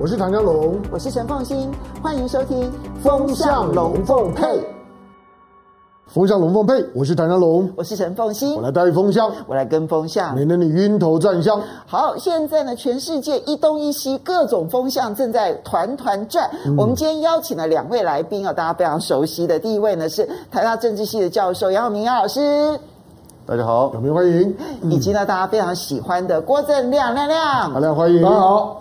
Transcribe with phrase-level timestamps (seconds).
[0.00, 1.68] 我是唐江龙，我是陈凤新，
[2.00, 2.62] 欢迎收听
[3.02, 4.46] 《风向龙凤配》。
[6.06, 11.60] 风向龙凤配，我是唐湘龙，我是陈凤新，我来带风向，我来跟风向，免得你晕头转向。
[11.84, 16.48] 好，现在呢，全世界一东一西各种风向正在团团转。
[16.64, 19.58] 嗯、我们今天邀请了两位来宾啊，大家非常熟悉的。
[19.58, 22.78] 第一位呢是台大政治系的教授杨永明杨老师，
[23.44, 24.56] 大家好，有没有欢迎？
[24.82, 28.80] 以及呢，大家非常喜欢的郭正亮亮亮，大家欢迎，大家好。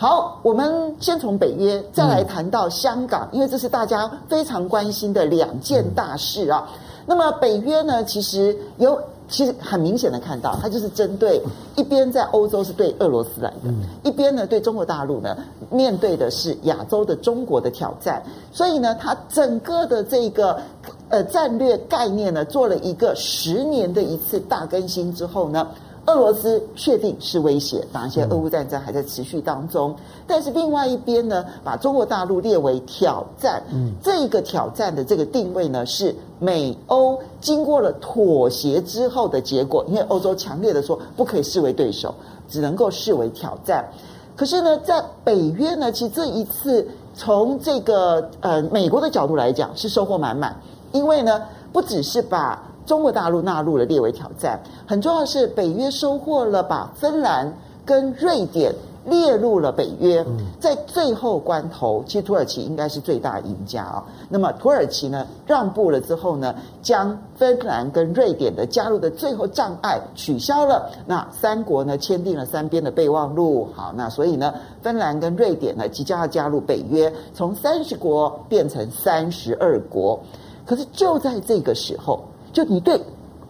[0.00, 6.68] 好，我们先从北约再来谈到香港，嗯、因为这是大家非常关心的两件大事啊。
[6.72, 8.96] 嗯、那么北约呢，其实有
[9.28, 11.42] 其实很明显的看到，它就是针对
[11.74, 15.36] 一边在欧洲是对俄罗斯来的，嗯、一边呢对中国大陆呢
[15.68, 18.22] 面对的是亚洲的中国的挑战，
[18.52, 20.62] 所以呢，它整个的这个
[21.08, 25.66] 呃战略概念呢做了一个十年的一次大更新之后呢。
[26.08, 29.94] 俄罗斯确定是威胁，当然，现在俄乌战争还在持续当中。
[30.26, 33.62] 但是另外一边呢，把中国大陆列为挑战。
[33.70, 39.84] 嗯，这个挑战的这个定位呢，是美欧经过了妥协之后的结果。
[39.86, 42.14] 因为欧洲强烈的说，不可以视为对手，
[42.48, 43.86] 只能够视为挑战。
[44.34, 50.58] 可是呢，在北约呢，其实这一次从这个呃美国的角度来讲，是收获满满，
[50.92, 57.52] 因为呢，不只是把中国大陆纳入了列为挑战，很重要的是北约收获了把芬兰
[57.84, 60.24] 跟瑞典列入了北约，
[60.58, 64.02] 在最后关头，其实土耳其应该是最大赢家啊。
[64.30, 70.90] 那么土耳其呢让步了之后呢，将芬兰跟瑞典的加入的最后障碍取消了。
[71.06, 80.18] 那三国呢签订了三边的备忘录，好，那所以呢，芬兰跟瑞典呢即将要加入北约，从三十国变成三十二国。
[80.64, 82.18] 可是就在这个时候。
[82.58, 83.00] 就你对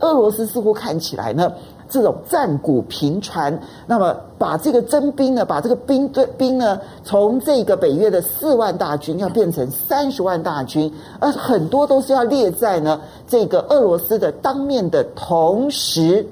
[0.00, 1.50] 俄罗斯似乎看起来呢，
[1.88, 16.26] 这种战鼓频传，那么把这个征兵呢，把这个兵对兵呢，从这个北约的四万大军要变成三十万大军，而很多都是要列在呢这个俄罗斯的当面的同时，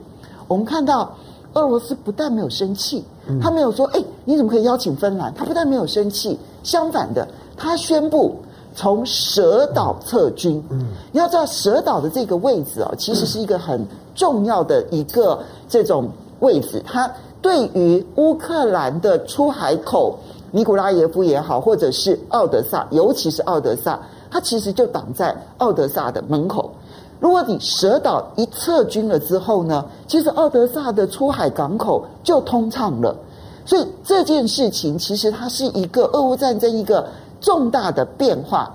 [0.46, 1.16] 我们看到
[1.54, 3.02] 俄罗斯不但没有生气，
[3.40, 5.32] 他没有说哎，你怎么可以邀请芬兰？
[5.32, 7.26] 他不但没有生气，相反的，
[7.56, 8.36] 他宣布。
[8.76, 13.82] 从蛇岛撤军，嗯，你要知道蛇岛的这个位置啊，其实是一个很
[14.14, 16.10] 重要的一个这种
[16.40, 16.82] 位置。
[16.86, 17.10] 它
[17.40, 20.18] 对于乌克兰的出海口，
[20.50, 23.98] 尼古拉耶夫也好，或者是奥德萨，尤其是奥德萨，
[24.30, 26.70] 它其实就挡在奥德萨的门口。
[27.18, 33.16] 如果你蛇岛一撤军了之后呢，其实奥德萨的出海港口就通畅了。
[33.64, 37.06] 所以这件事情其实它是一个俄乌战争一个。
[37.40, 38.74] 重大的变化，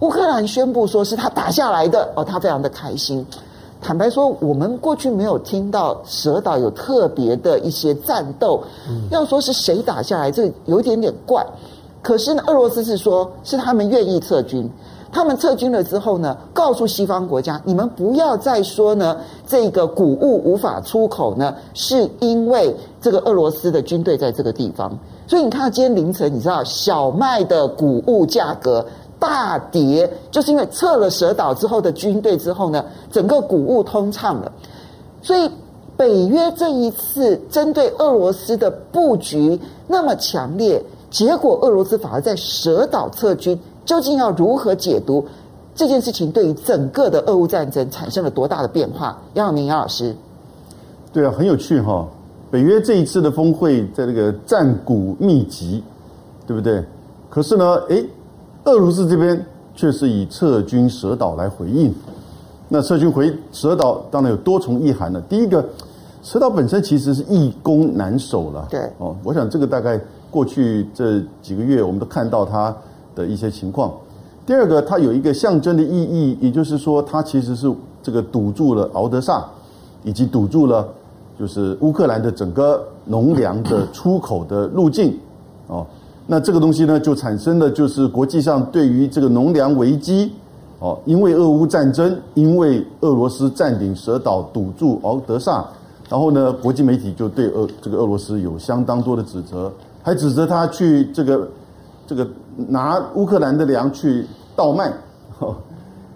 [0.00, 3.24] 乌克兰宣布说是他打下来的哦，他非常的开心。
[3.80, 8.60] 坦白说，我们过去没有听到蛇岛有特别的一些战斗。
[9.10, 11.46] 要说是谁打下来，这有一点点怪。
[12.02, 14.68] 可是呢，俄罗斯是说，是他们愿意撤军。
[15.10, 19.16] 他们撤军了之后呢，告诉西方国家，你们不要再说呢，
[19.46, 24.98] 这个谷物无法出口呢，是因为这个俄罗斯的军队在这个地方。
[25.28, 28.84] 所以你看，今天凌晨，你知道小麦的谷物价格
[29.18, 34.50] 大跌，就是因为撤了蛇岛之后的军队之后呢，整个谷物通畅了。
[35.20, 35.50] 所以
[35.98, 45.22] 北约这一次针对俄罗斯的布局那么强烈，结果俄罗斯反而在蛇岛撤军，究竟要如何解读
[45.74, 46.32] 这件事情？
[46.32, 49.20] 对于整个的俄乌战争产生了多大的变化？
[49.34, 50.16] 杨永明杨老师，
[51.12, 52.08] 对啊，很有趣哈、
[52.50, 55.82] 北约这一次的峰会，在这个战鼓密集，
[56.46, 56.82] 对不对？
[57.28, 58.02] 可是呢，诶，
[58.64, 59.44] 俄罗斯这边
[59.74, 61.94] 却是以撤军蛇岛来回应。
[62.68, 65.20] 那撤军回蛇岛，当然有多重意涵了。
[65.22, 65.62] 第一个，
[66.22, 68.66] 蛇岛本身其实是易攻难守了。
[68.70, 68.80] 对。
[68.96, 72.74] 哦，我想这个大概过去这几个月，我们都看到它
[73.14, 73.92] 的一些情况。
[74.46, 77.70] 第二个，它有一个象征的意义，也就是说，它其实是
[78.02, 79.46] 这个堵住了敖德萨，
[80.02, 80.88] 以及堵住了。
[81.38, 85.16] 就是乌克兰的整个农粮的出口的路径，
[85.68, 85.86] 哦，
[86.26, 90.32] 那这个东西呢，就产生了就是国际上对于这个农粮危机，
[90.80, 95.64] 哦，因为俄乌战争，因为俄罗斯占领蛇岛，堵住敖德萨，
[96.08, 99.72] 然后呢，国际媒体就对俄这个俄罗斯有相当多的指责，
[100.02, 101.48] 还指责他去这个
[102.06, 102.26] 这个
[102.56, 104.26] 拿乌克兰的粮去
[104.56, 104.92] 倒卖。
[105.38, 105.54] 哦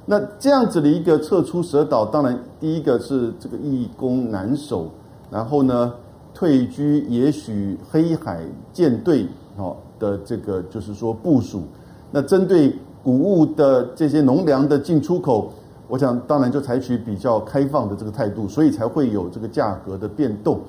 [0.04, 4.90] 那这样子的一个撤出蛇岛，当然第一个是这个易攻难守。
[5.32, 5.94] 然后呢，
[6.34, 9.26] 退居也许黑海舰队
[9.56, 11.62] 哦的这个就是说部署。
[12.10, 15.50] 那针对谷物的这些农粮的进出口，
[15.88, 20.60] 我想当然就采取比较开放的这个态度，所以才会有这个价格的变动。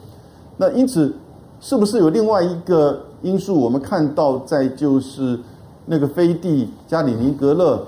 [0.56, 1.14] 那因此，
[1.60, 3.60] 是不是有另外一个因素？
[3.60, 5.38] 我们看到在就是
[5.86, 7.86] 那个飞地加里宁格勒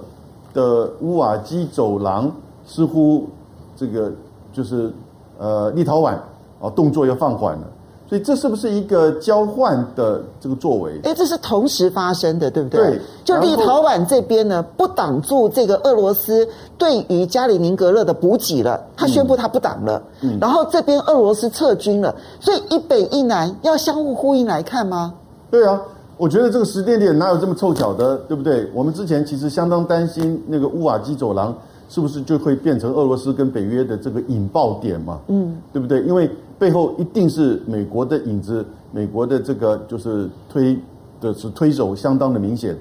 [0.53, 2.29] 的乌瓦基走廊，
[2.65, 3.29] 似乎
[3.77, 4.11] 这个
[4.51, 4.91] 就是
[5.37, 6.17] 呃立陶宛
[6.65, 7.67] 啊动作又放缓了。
[8.07, 10.99] 所以这是不是一个交换的这个作为？
[11.03, 12.79] 哎，这是同时发生的，对不对？
[12.79, 13.01] 对。
[13.23, 16.47] 就立陶宛这边呢，不挡住这个俄罗斯
[16.77, 19.99] 对于加里宁格勒的补给了，他宣布他不挡了。
[20.21, 20.37] 嗯。
[20.39, 25.15] 然后这边俄罗斯撤军了，所以一北一南要相互呼应来看吗？
[25.49, 25.81] 对啊，
[26.17, 28.69] 我觉得这个时间点哪有这么凑巧的，对不对？
[28.75, 31.51] 我们之前其实相当担心那个乌瓦基走廊
[31.89, 35.19] 是不是就会变成俄罗斯跟北约的这个引爆点嘛？
[35.27, 36.03] 嗯，对不对？
[36.03, 40.79] 因为背后一定是美国的影子，美国的这个就是推
[41.19, 42.73] 的是推手相当的明显。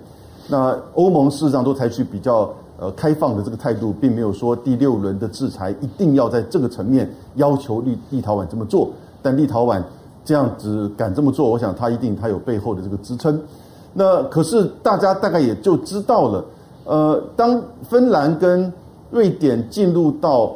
[0.49, 2.49] 那欧盟事实上都采取比较
[2.79, 8.91] 呃开放的这个态度，并没有说第六轮的制裁一定要在这个层面要求立立陶宛这么做。
[9.21, 9.82] 但立陶宛
[10.25, 13.41] 这样子敢这么做，我想他一定他有背后的这个支撑。
[13.93, 16.44] 那可是大家大概也就知道了，
[16.85, 18.73] 呃，当芬兰跟
[19.11, 20.55] 瑞典进入到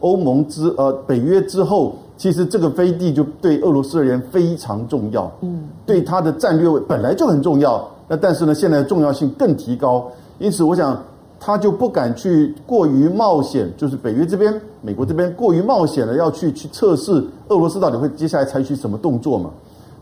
[0.00, 1.94] 欧盟之呃北约之后。
[2.18, 7.88] 其实这个飞地就对俄罗斯而言非常重要，嗯，对它的战略位本来就很重要。
[8.08, 10.10] 那但是呢，现在重要性更提高，
[10.40, 11.00] 因此我想
[11.38, 17.12] 他就不敢去过于冒险，就是北约这边、美国这边过于冒险了，要去去测试
[17.48, 19.50] 俄罗斯到底会接下来采取什么动作嘛。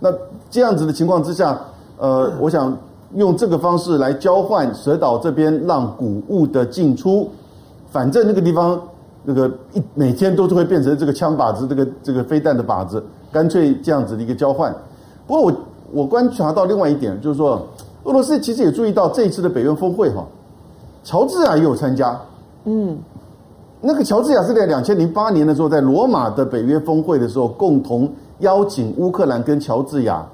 [0.00, 0.10] 那
[0.50, 1.60] 这样子的情况之下，
[1.98, 2.74] 呃，我想
[3.14, 7.28] 用这个方式来交换蛇岛这边让谷物的进出，
[7.90, 8.80] 反正那个地方。
[9.28, 13.02] 那个一每天都是会变成这个枪靶子，这个这个飞弹的靶子，
[13.32, 14.72] 干脆这样子的一个交换。
[15.26, 15.52] 不过我
[15.92, 17.66] 我观察到另外一点，就是说
[18.04, 20.24] 俄罗斯其实也注意到这一次的北约峰会哈，
[21.02, 22.16] 乔治亚也有参加。
[22.66, 22.96] 嗯，
[23.80, 28.08] 那个乔治亚是在两千零八年的时候，在罗马的北约峰会的时候，共同
[28.38, 30.24] 邀请乌克兰跟乔治亚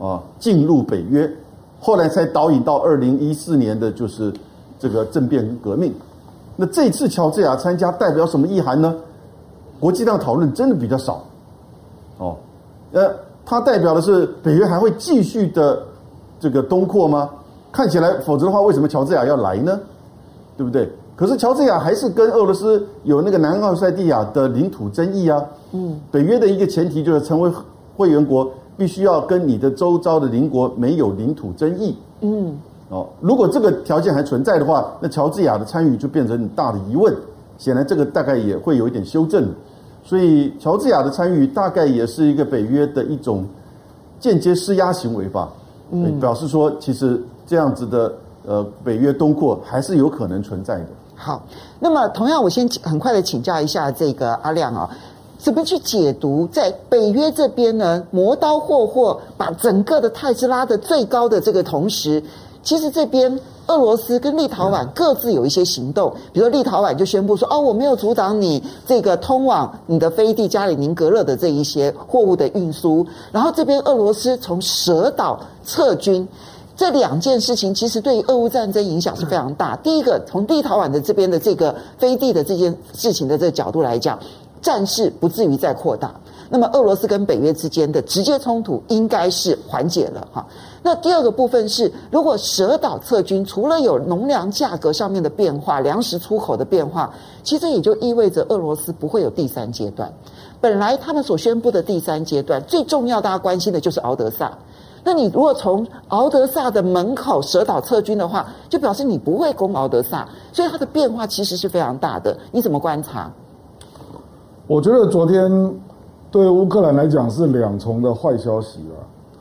[0.00, 1.30] 啊进入北约，
[1.78, 4.32] 后来才导引到二零一四年的就是
[4.76, 5.94] 这个政变革命。
[6.60, 8.94] 那这次乔治亚参加代表什么意涵呢？
[9.80, 11.24] 国际上讨论真的比较少，
[12.18, 12.36] 哦，
[12.92, 13.10] 呃，
[13.46, 15.82] 它代表的是北约还会继续的
[16.38, 17.30] 这个东扩吗？
[17.72, 19.80] 看起来，否则的话，为什么乔治亚要来呢？
[20.54, 20.86] 对不对？
[21.16, 25.42] 可是乔治亚还是跟俄罗斯有那个南奥塞梯亚的领土争议啊。
[25.72, 27.50] 嗯，北约的一个前提就是成为
[27.96, 31.96] 会员国，必须要跟你的周遭的邻国没有领土争议。
[32.20, 32.58] 嗯。
[32.90, 37.14] 哦，如果这个条件还存在的话，那乔治亚的参与就变成很大的疑问。
[37.56, 39.48] 显然，这个大概也会有一点修正。
[40.02, 43.46] 所以，乔治亚的参与大概也是一个北约的一种
[44.18, 45.48] 间接施压行为吧。
[45.92, 48.12] 嗯，表示说，其实这样子的
[48.44, 50.86] 呃北约东扩还是有可能存在的。
[51.14, 51.40] 好，
[51.78, 54.90] 那么同样，我先很快的请教一下这个阿亮啊，
[55.38, 58.02] 怎么去解读在北约这边呢？
[58.10, 62.20] 磨刀霍霍把整个的态势拉得最高的这个同时。
[62.62, 76.26] 其实这边俄罗斯跟立陶宛各自有一些行动，比如说立陶宛就宣布说：“哦，我没有阻挡你这个通往你的飞地加里宁格勒的这一些货物的运输。”然后这边俄罗斯从蛇岛撤军，
[76.76, 79.76] 这两件事情其实对于俄乌战争影响是非常大。
[79.76, 84.18] 第一个，从立陶宛的这边的这个飞地的这件事情的这个角度来讲，
[84.60, 86.12] 战事不至于再扩大。
[86.52, 90.44] 那么俄罗斯跟北约之间的直接冲突应该是缓解了哈。
[90.82, 100.10] 那第二个部分是，如果蛇岛撤军，除了有农粮价格上面的变化、粮食出口的变化，其实也就意味着俄罗斯不会有第三阶段。
[100.60, 104.50] 本来他们所宣布的第三阶段最重要，大家关心的就是敖德萨。
[105.04, 112.36] 那你如果从敖德萨的门口蛇岛撤军的话，就表示你不会攻敖德萨，所以它的变化其实是非常大的。
[112.50, 113.30] 你怎么观察？
[114.66, 115.74] 我觉得昨天。
[116.32, 118.94] 对乌克兰来讲是两重的坏消息了。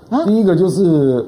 [0.10, 1.26] 啊、第一个就是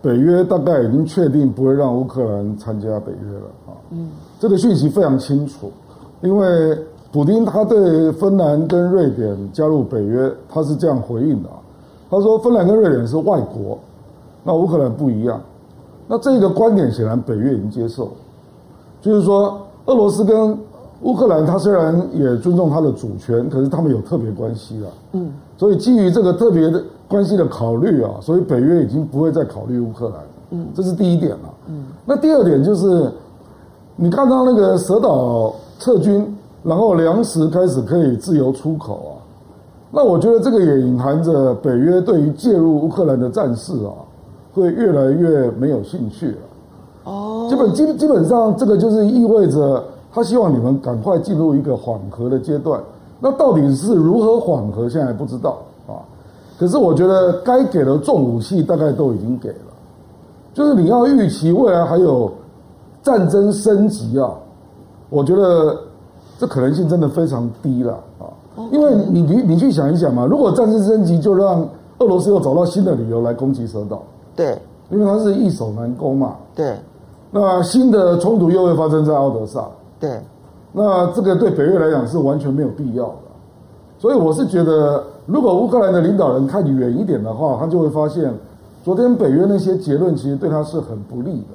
[0.00, 3.74] 北约大概已经确定不会让乌克兰参加北约了啊。
[3.90, 5.70] 嗯，这个讯息非常清楚，
[6.20, 6.78] 因为
[7.12, 11.56] 普京他对芬兰跟瑞典加入北约，他是这样回应的啊。
[12.10, 13.78] 他说芬兰跟瑞典是外国，
[14.44, 15.40] 那乌克兰不一样。
[16.06, 18.12] 那这个观点显然北约已经接受，
[19.00, 20.56] 就是说俄罗斯跟。
[21.02, 24.86] 乌克兰他虽然也尊重他的主权，可是他们有特别关系啊。
[25.14, 30.16] 嗯，所以基于这个特别的关系的考虑啊，所以北约已经不会再考虑乌克兰。
[30.50, 31.54] 嗯，这是第一点了。
[31.68, 33.08] 嗯，那第二点就是，
[33.94, 39.22] 你看到那个蛇岛撤军，然后粮食开始可以自由出口啊，
[39.92, 43.94] 那我觉得这个也隐含着北约对于介入乌克兰的战事啊，
[44.52, 46.38] 会越来越没有兴趣了。
[47.04, 49.80] 哦，基本基基本上这个就是意味着。
[50.14, 52.78] 他希望你们赶快进入一个缓和的阶段，
[53.24, 56.02] 那到底是如何缓和，现在还不知道啊。
[56.58, 59.72] 可是我觉得该给的重武器大概都已经给了，
[60.52, 62.30] 就是你要预期未来还有
[63.02, 64.30] 战争升级啊，
[65.08, 65.78] 我觉得
[66.38, 68.26] 这可能性真的非常低了啊，
[68.72, 71.66] 因为你你你去想一想嘛，如果战争升级，就让
[71.98, 74.02] 俄罗斯又找到新的理由来攻击蛇岛，
[74.34, 74.58] 对，
[74.90, 76.76] 因为它是易守难攻嘛，对，
[77.30, 79.66] 那新的冲突又会发生在奥德萨，
[79.98, 80.20] 对，
[80.72, 83.14] 那这个对北约来讲是完全没有必要的，
[83.98, 85.04] 所以我是觉得。
[85.24, 88.34] 如果乌克兰的领导人看远一点的话，他就会发现，
[88.82, 91.54] 昨天北约那些结论其实对他是很不利的。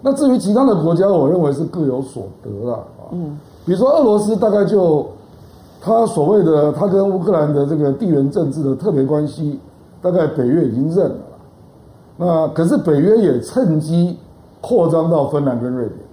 [0.00, 3.10] 那至于其他的国家，我认为是各有所得了啊。
[3.10, 5.04] 嗯，比如说俄罗斯，大概就
[5.80, 9.58] 他所谓的他跟乌克兰的这个地缘政治的特别关系，
[10.00, 11.16] 大概北约已经认了。
[12.16, 14.16] 那可是北约也趁机
[14.60, 16.11] 扩张到芬兰跟瑞典啊。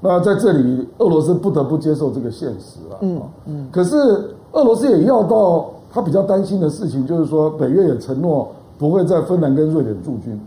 [0.00, 2.98] 那在这里，俄罗斯不得不接受这个现实了。
[3.00, 3.68] 嗯嗯。
[3.72, 3.96] 可是
[4.52, 5.66] 俄罗斯也要到。
[5.90, 10.38] 他比较担心的事情就是说，北约也承诺不会在芬兰跟瑞典驻军，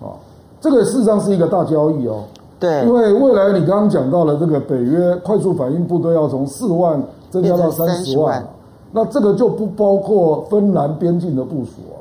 [0.00, 0.14] 啊，
[0.60, 2.22] 这个事实上是一个大交易哦。
[2.60, 8.46] 对，因为未来你刚刚讲到了这个北约快速反应部队要从四万增加到三十万，
[8.92, 11.98] 那这个就不包括芬兰边境的部署啊，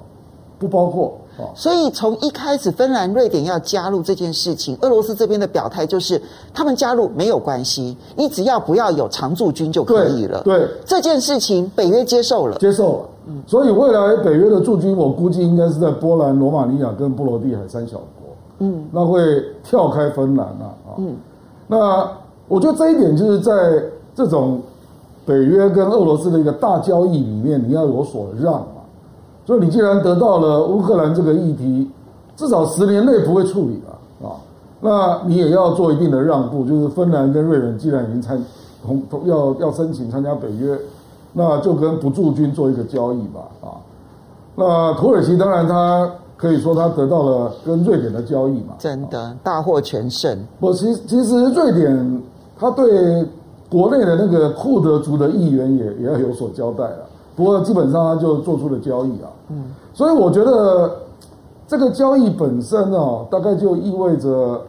[0.59, 1.11] 不包括。
[1.55, 6.21] 所以从一开始，芬兰、瑞典要加入这件事情，俄罗斯这边的表态就是，
[6.53, 10.41] 他们加入没有关系，你只要不要有常驻军就可以了。
[10.43, 13.09] 对，对这件事情，北约接受了，接受了。
[13.27, 18.35] 嗯，所以未来北约的驻军，我估计应该是在波兰、罗马尼亚跟波罗的海三小国。
[18.59, 19.21] 嗯，那会
[19.63, 20.73] 跳开芬兰啊。
[20.87, 21.15] 啊，嗯，
[21.67, 22.11] 那
[22.47, 23.53] 我觉得这一点就是在
[24.15, 24.61] 这种
[25.25, 28.65] 北约跟俄罗斯的一个大交易里面，你要有所让。
[29.51, 31.85] 所以你既然得到了乌克兰这个议题，
[32.37, 34.39] 至少十年内不会处理了啊，
[34.79, 38.41] 那你也要做一定的让步，就是芬兰跟瑞典既然已经参
[38.81, 40.79] 同同要要申请参加北约，
[41.33, 43.75] 那就跟不驻军做一个交易吧啊。
[44.55, 50.39] 那土耳其当然他可以说他得到了跟瑞典的交易嘛，真的大获全胜。
[50.61, 52.23] 我其其实瑞典
[52.57, 53.27] 他对
[53.69, 56.99] 国内的那个库德族的议员也也要有所交代了。
[57.41, 59.63] 不过基本上他就做出了交易啊，嗯，
[59.95, 60.91] 所以我觉得
[61.67, 64.61] 这个交易本身啊，大概就意味着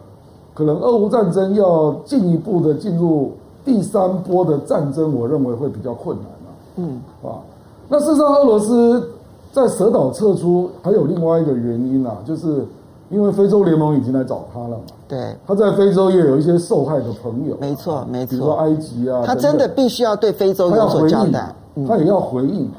[0.55, 7.45] 可能俄乌战争要进一步的进入第三波的战争，我认为会比较困难啊，嗯，啊，
[7.91, 9.07] 那事实上俄罗斯
[9.53, 12.65] 在蛇岛撤出还有另外一个原因啊，就是
[13.11, 21.55] 因为非洲联盟已经来找他了嘛，对，他在非洲也有一些受害的朋友，没错没错，比如说埃及啊，他真的必须要对非洲有所交代。
[21.89, 22.73] 他也要回应嘛，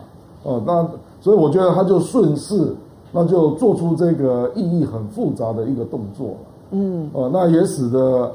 [0.43, 0.88] 哦，那
[1.19, 2.75] 所以我觉得他就顺势，
[3.12, 6.35] 那就做出这个意义很复杂的一个动作，
[6.71, 8.31] 嗯，哦，那也使得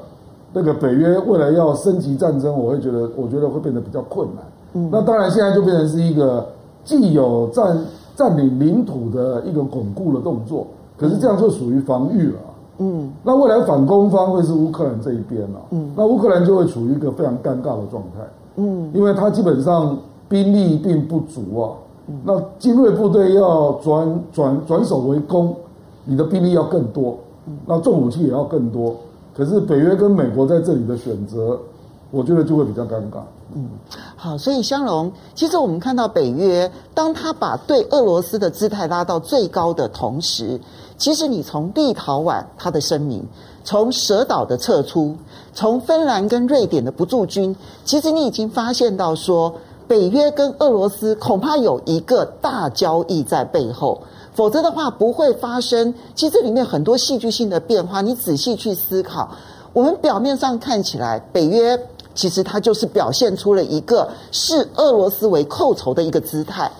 [0.53, 4.45] 那个北约未来要升级战争，我会觉得，我觉得会变得比较困难。
[4.73, 6.47] 嗯，那当然现在就变成是一个
[6.83, 7.79] 既有占
[8.17, 12.39] 占领领土的一个巩固的动作，可是这样就属于防御了。
[12.79, 15.61] 嗯，那未来反攻方会是乌克兰这一边了。
[15.71, 18.25] 嗯，那乌克兰就会处于一个非常尴尬的状态。
[18.57, 19.97] 嗯，因为他基本上。
[20.29, 21.73] 兵力并不足啊，
[22.25, 25.55] 那精锐部队要转转转守为攻，
[26.05, 27.19] 你的兵力要更多，
[27.67, 28.95] 那重武器也要更多。
[29.35, 31.59] 可是北约跟美国在这里的选择，
[32.11, 33.21] 我觉得就会比较尴尬。
[33.55, 33.69] 嗯，
[34.17, 40.61] 好，所以香龙，其实我们看到北约，当他把对俄罗斯的姿态拉到最高的同时，
[40.99, 43.25] 其实你从立陶宛他的声明，
[43.65, 45.17] 从蛇岛的撤出，
[45.55, 49.55] 从芬兰跟瑞典的不驻军，其实你已经发现到说。
[49.89, 54.03] 北约跟俄罗斯恐怕有一个大交易在背后，
[54.35, 55.95] 否则的话不会发生。
[56.15, 59.31] 其实这里面很多戏剧性的变化，你仔细去思考。
[59.73, 61.79] 我们表面上看起来，北约
[62.15, 66.71] 其实它就是表现出了一个视俄罗斯为寇仇的一个姿态。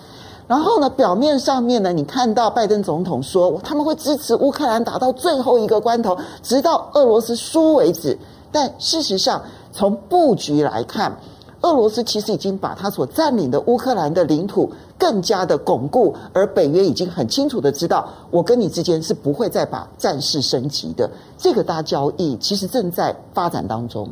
[0.47, 8.17] 然后呢，表面上面呢，你看到拜登总统说他们会支持乌克兰打到最后一个关头，直到俄罗斯输为止。
[8.51, 11.15] 但事实上，从布局来看，
[11.61, 21.09] 俄罗斯其实已经把他所占领的乌克兰的领土更加的巩固，而北约已经很清楚的知道，我跟你之间是不会再把战事升级的。
[21.37, 24.09] 这个大交易其实正在发展当中。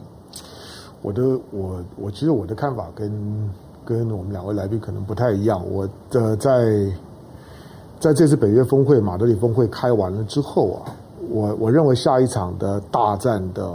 [1.02, 3.50] 我的我我其实我的看法跟
[3.86, 5.64] 跟我们两位来宾可能不太一样。
[5.72, 6.52] 我的在
[7.98, 10.92] 在这次北约峰会马德里峰会开完了之后啊，
[11.30, 13.72] 我我认为下一场的大战的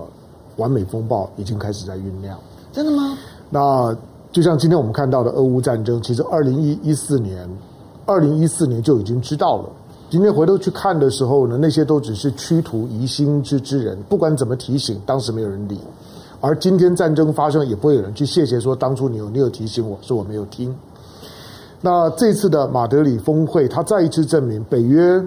[0.56, 2.38] 完美风暴已经开始在酝酿。
[2.70, 3.16] 真的吗？
[3.54, 3.94] 那
[4.32, 7.46] 就像今天我们看到的俄乌战争，其实二零一一四年，
[8.06, 9.68] 二零一四年就已经知道了。
[10.08, 15.78] 今天回头去看的时候呢，那些都只是趋徒疑心之之人，不管怎么提醒，当时没有人理。
[16.40, 20.74] 而今天战争发生，也不会有人去谢谢说当初你有你有提醒我，是我没有听。
[21.82, 25.22] 那这次的马德里峰会，它再一次证明北约。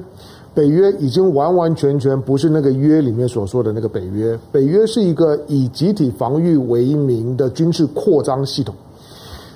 [0.56, 8.74] 北约已经完完全全不是那个约里面所说的那个北约，北约是一个以集体防御为名的军事扩张系统。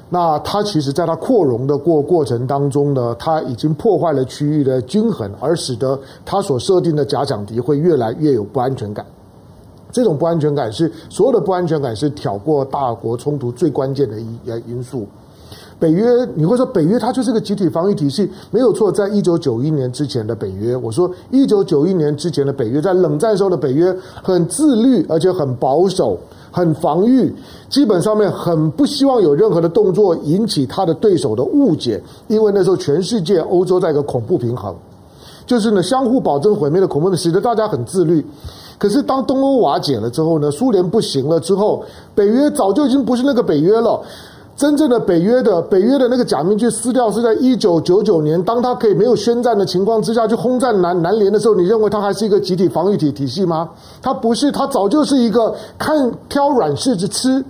[0.09, 9.05] 那它其实，在它扩容的过过程当中呢，它已经破坏了区域的均衡，而使得它所设定的假想敌会越来越有不安全感。
[9.91, 14.27] 这种不安全感是所有的不安全感是挑过大国冲突最关键的一
[14.67, 15.07] 因素。
[15.79, 16.05] 北约，
[16.35, 18.91] 你会说北约它就是个集体防御体系，没有错。
[18.91, 26.19] 在一九九一年之前的北约，我说一九九一年之前的北约，在冷战时候的北约很自律，而且很保守，
[26.51, 27.33] 很防御，
[27.69, 34.75] 基本上面很不希望有任何的动作引起他的对手的误解，因为那时候全世界欧洲在一个恐怖平衡，
[35.45, 38.25] 就是呢相互保证毁灭的恐怖的，使得大家很自律。
[38.77, 44.01] 可是当东欧瓦解了之后呢，苏联不行了之后，北约早就已经不是那个北约了。
[44.59, 53.69] 真正的北约的北约的那个假面具撕掉是在一九九九年，当他可以没有宣战的情况之下去轰炸南南联的时候，你认为他还是一个集体防御体体系吗？
[54.01, 57.41] 他不是，他早就是一个看挑软柿子吃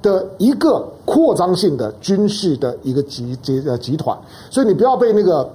[0.00, 4.16] 的一个扩张性的军事的一个集集呃集团，
[4.48, 5.46] 所以你不要被那个。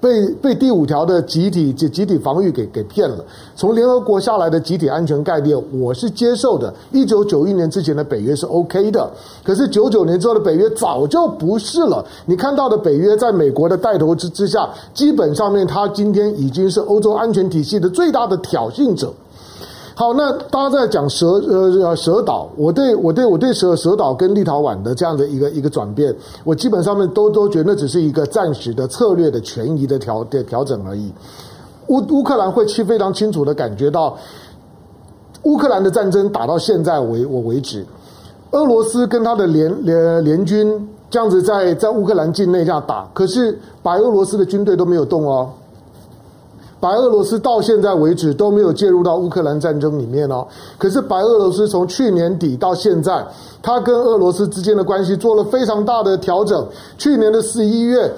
[0.00, 3.24] 被被第五条的集体集集体防御给给骗了。
[3.56, 6.72] 从联合国下来的集体安全概念，我是接受的。
[6.92, 9.10] 一九九一年之前的北约是 OK 的，
[9.42, 12.04] 可是九九年之后的北约早就不是了。
[12.26, 19.12] 你看到的北约在美国的带头之之下，基本上面它今天已经是欧洲安全体系的最大的挑衅者。
[19.98, 26.14] 好，那大家在讲蛇呃蛇岛，我对我对我对蛇蛇岛跟立陶宛的这样的一个一个转变，
[26.44, 31.12] 我基本上面都都觉得那只是一个暂时的策略的权宜的调的调整而已。
[31.88, 34.16] 乌乌克兰会去非常清楚的感觉到，
[35.42, 37.84] 乌克兰的战争打到现在为我为止，
[38.52, 45.50] 俄罗斯跟他的联联联军这样子在在乌克兰境内这样打，可是白俄罗斯的军队都没有动哦。
[46.80, 50.46] 白俄罗斯到现在为止都没有介入到乌克兰战争里面哦。
[50.78, 53.26] 可是白俄罗斯从去年底到现在，
[53.60, 56.64] 他跟俄罗斯之间的关系做了非常大的调整。
[56.96, 58.08] 去年的十一月，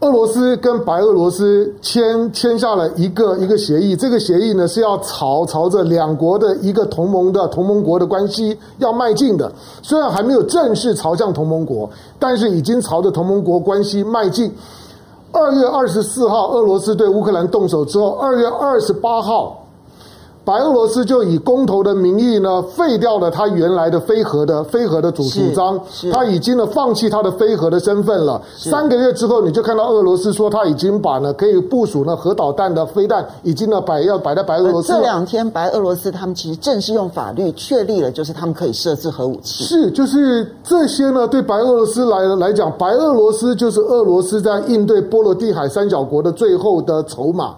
[0.00, 9.50] 俄罗斯跟白俄罗斯签签下了一个一个协议，这个协议呢是要朝朝着两国的一个同盟的同盟国的关系要迈进的。
[9.82, 11.88] 虽然还没有正式朝向同盟国，
[12.18, 14.52] 但是已经朝着同盟国关系迈进。
[15.38, 19.65] 二月二十四号，俄罗斯对乌克兰动手之后，二月二十八号，
[20.46, 25.76] 白俄罗斯就以公投的名义呢，废掉了他原来的非核的非核的主主张，
[26.12, 28.40] 他已经呢放弃他的非核的身份了。
[28.56, 34.92] 三个月之后，你就看到俄罗斯说他已经把呢可以部署呢核导弹的飞弹，已经呢摆要摆在白俄罗斯。
[34.92, 39.64] 这两天，白俄罗斯他们其实正式用法律确立了，就是他们可以设置核武器。
[39.64, 47.56] 是，就是这些呢，对白俄罗斯来来讲，白俄罗斯就是俄罗斯在应对波罗的海三角国的最后的筹码。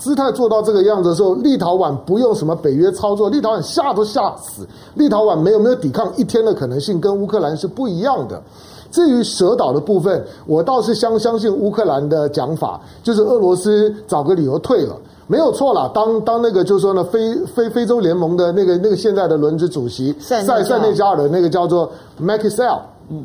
[0.00, 4.66] 姿态做到这个样子的时候，立陶宛不用什么北约操作，立陶宛吓都吓死。
[4.94, 8.42] 立陶宛没有没有抵抗一天的可能性，跟乌克兰是不一样的。
[8.90, 15.90] 至于蛇岛的部分，我倒是相相信乌克兰的讲法，就是俄罗斯找个理由退了，没有错啦。
[15.94, 23.22] 当当那个就是说呢，非非非洲联盟的那个那个现在的轮值主席塞塞内加尔的那个叫做 Macky Sall，嗯。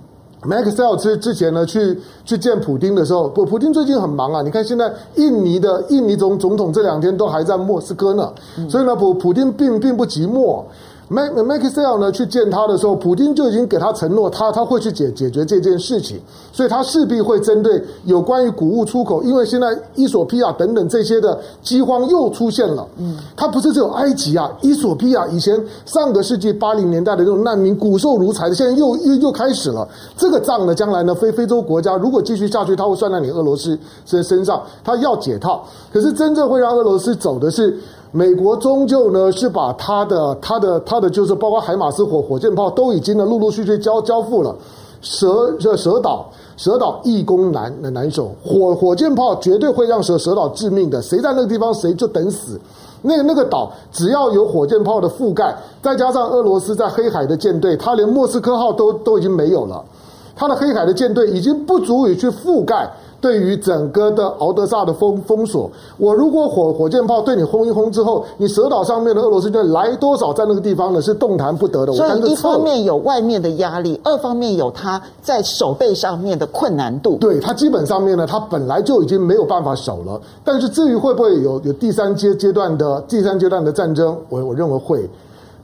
[0.47, 4.41] Maxwell 之之前呢，去去见普丁的时候，普普丁最近很忙啊。
[4.41, 8.31] 你看现在印尼的印尼总总统这两天都还在莫斯科呢，
[8.69, 10.63] 所以呢，普普丁并并不寂寞。
[11.07, 16.19] 麦麦克塞尔呢去见他的时候，普京就已经给他承诺，他他会去解解决这件事情，
[16.51, 22.87] 所以他势必会针对有关于谷物出口，因为现在伊索比亚等等这些的饥荒又出现了。
[22.97, 29.87] 嗯，他不是只有埃及啊，伊索比亚以前上个世纪八零年代的这种难民骨瘦如柴的，现在又又又开始了。
[30.17, 35.63] 这个账呢，将来呢，非非洲国家如果继续下去，他会算在你俄罗斯身身上，他要解套。
[35.93, 37.77] 可是真正会让俄罗斯走的是。
[38.15, 44.55] 美国终究呢是把他的、他的、他的，就是包括海马斯火火箭炮都已经呢陆陆续续交交付了。
[45.01, 46.25] 蛇这蛇岛，
[46.55, 51.01] 蛇岛易攻难难守，火火箭炮绝对会让蛇蛇岛致命的。
[51.01, 52.57] 谁在那个地方，谁就等死。
[53.01, 59.83] 那那个岛只要有火箭炮的覆盖，再加上俄罗斯在黑海的舰队，他连莫斯科号都都已经没有了，
[60.37, 62.89] 他的黑海的舰队已经不足以去覆盖。
[63.25, 71.01] 对于整个的敖德萨的封封锁，我如果火火箭炮对你轰一轰之后，你蛇岛上面的俄罗斯军来多少在那个地方呢？
[71.01, 71.93] 是动弹不得的。
[71.93, 77.17] 所以一方面有外面的压力，二方面有他在守备上面的困难度。
[77.17, 80.21] 对，他基本上面呢，他本来就已经没有办法守了。
[80.43, 85.09] 但是至于会不会有有第三阶阶段的第三阶段的战争，我我认为会，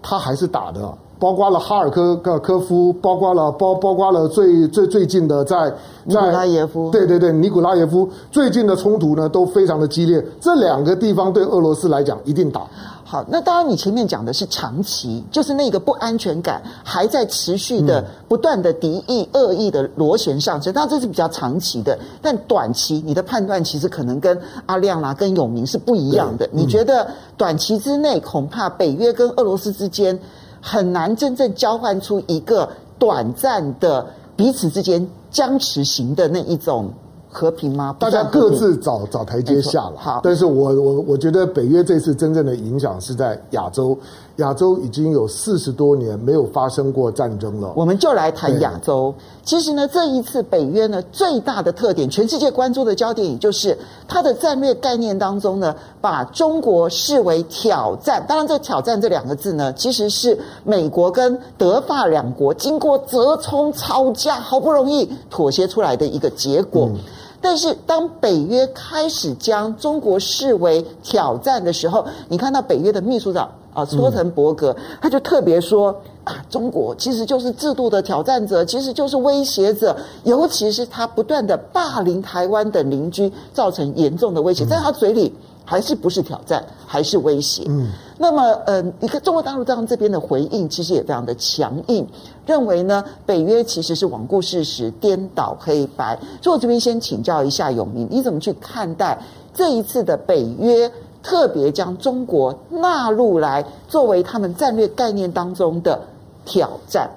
[0.01, 0.79] 他还是打的。
[1.21, 12.65] 包括了哈尔科科夫，包括了包包括了最最最近的在在尼古拉耶夫，对对对，尼古拉耶夫最近的冲突呢都非常的激烈，这两个地方对俄罗斯来讲一定打。
[13.03, 20.71] 好，那当然，你前面讲的是长期，就是那个不安全感还在持续的、不断的敌意、恶意的螺旋上升。
[20.73, 26.49] 那，这是比较长期的，但短期你的判断其实可能跟阿亮啦、跟永明是不一样的。
[26.53, 27.05] 你觉得
[27.35, 30.17] 短期之内，恐怕北约跟俄罗斯之间
[30.61, 32.69] 很难真正交换出一个
[32.99, 36.91] 短暂的彼此之间僵持型的那一种。
[37.33, 37.95] 和平吗？
[37.97, 39.93] 大家各自找找台阶下了。
[39.95, 43.97] 好，但是我我我觉得北约这次真正的影响是在亚洲，
[44.37, 47.73] 亚洲已经有四十多年没有发生过战争了。
[47.75, 49.13] 我们就来谈亚洲。
[49.43, 58.23] 其实呢，这一次北约呢最大的特点，全世界关注的焦点，也就是它的战略概念当中呢，把中国视为挑战。
[58.27, 66.89] 当然，这“挑战”这两个字呢，其实是美国跟德法两国经过折冲、吵架，好不容易妥协出来的一个结果。
[66.93, 66.99] 嗯
[67.41, 85.33] 但是，当北约开始将中国视为挑战的时候，你看到北约的秘书长啊，斯托滕伯格，他就特别说啊，中国其实就是制度的挑战者，其实就是威胁者，尤其是他不断的霸凌台湾等邻居，造成严重的威胁，在他嘴里。
[85.71, 87.63] 还是不是挑战，还是威胁？
[87.69, 92.05] 嗯，那么，呃，你看中国大陆这样这边的回应，其实也非常的强硬，
[92.45, 96.19] 认为呢，北约其实是罔顾事实、颠倒黑白。
[96.41, 99.17] 所以我这边先请教一下永明，你怎么去看待
[99.53, 100.91] 这一次的北约
[101.23, 105.97] 特别将中国纳入来作为他们战略概念当中的
[106.43, 107.09] 挑战？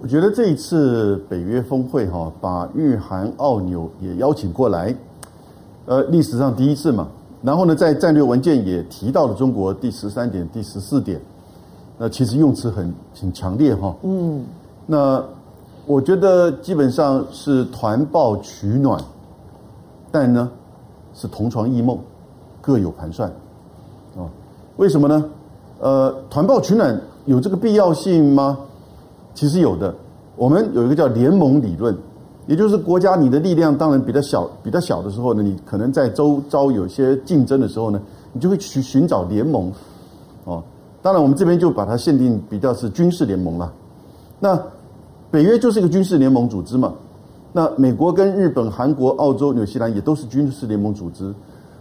[0.00, 4.94] 我觉得这一次北约峰会哈，把日韩澳纽也邀请过来。
[5.88, 7.08] 呃，历史上第一次嘛，
[7.42, 11.18] 然后呢，在战略文件也提到了中国第十三点、第十四点，
[11.96, 13.96] 那其实用词很很强烈哈。
[14.02, 14.44] 嗯，
[14.84, 15.24] 那
[15.86, 19.02] 我觉得基本上是团抱取暖，
[20.12, 20.50] 但呢
[21.14, 21.98] 是同床异梦，
[22.60, 23.26] 各有盘算
[24.14, 24.28] 啊。
[24.76, 25.24] 为什么呢？
[25.80, 28.58] 呃，团抱取暖有这个必要性吗？
[29.32, 29.94] 其实有的。
[30.36, 31.96] 我们有一个叫联盟理论。
[32.48, 38.00] 也就是国家，你的力量当然比较小，比较小的时候呢，你可能在周遭有些竞争的时候呢，
[38.32, 39.70] 你就会去寻找联盟，
[40.44, 40.62] 哦，
[41.02, 43.70] 当然我们这边就把它限定比较是军事联盟了。
[44.40, 44.58] 那
[45.30, 46.94] 北约就是一个军事联盟组织嘛。
[47.52, 51.34] 那美国跟日本、韩国、澳洲、纽西兰也都是军事联盟组织。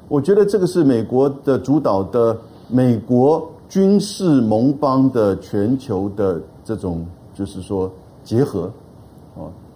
[0.09, 7.89] 我觉得这个是美国的主导的美国军事盟邦的全球的这种，就是说
[8.21, 8.69] 结合。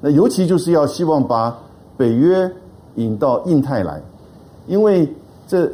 [0.02, 1.56] 那尤其就是要希望把
[1.96, 2.52] 北约
[2.96, 4.02] 引到印太来，
[4.66, 5.08] 因为
[5.48, 5.72] 这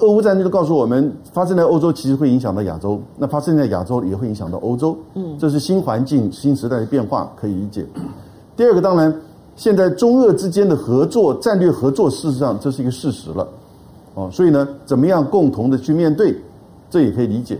[0.00, 4.98] 俄乌战争都告诉我们，发生在欧洲其实会影响到亚洲，那发生在亚洲也会影响到欧洲。
[5.14, 7.86] 嗯，这是新环境、新时代的变化，可以理解。
[8.56, 9.14] 第二个，当然，
[9.54, 13.48] 现在中俄之间的合作、战略合作，事实上这是一个事实了。
[14.14, 16.36] 哦，所以呢，怎么样共同的去面对，
[16.90, 17.56] 这也可以理解。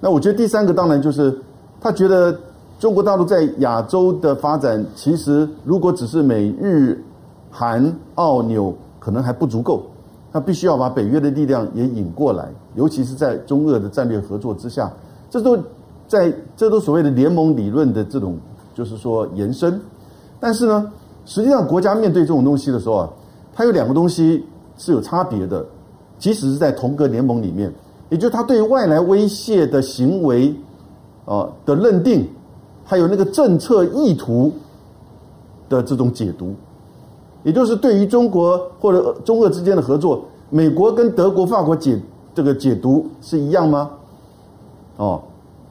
[0.00, 1.38] 那我觉得第三个，当然就是
[1.80, 2.36] 他觉得。
[2.78, 7.02] 中国大陆在亚洲的发展，其实如果只是美日
[7.50, 9.82] 韩澳纽，可能还不足够。
[10.32, 14.92] 那必须要把北约的力量也引过来，尤其是在中俄的战略合作之下，
[15.30, 15.56] 这都
[16.08, 18.36] 在这都所谓的联盟理论的这种，
[18.74, 19.80] 就是说延伸。
[20.40, 20.90] 但是呢，
[21.24, 23.08] 实际上国家面对这种东西的时候啊，
[23.54, 24.44] 它有两个东西
[24.76, 25.64] 是有差别的，
[26.18, 27.72] 即使是在同个联盟里面，
[28.10, 30.52] 也就是它对外来威胁的行为
[31.24, 32.28] 啊的认定。
[32.94, 34.52] 还有那个政策意图
[35.68, 36.54] 的这种解读，
[37.42, 42.00] 也就是对于中国或者中俄之间的合作，美国跟德国、法国解
[42.32, 43.90] 这个解读是一样吗？
[44.96, 45.20] 哦，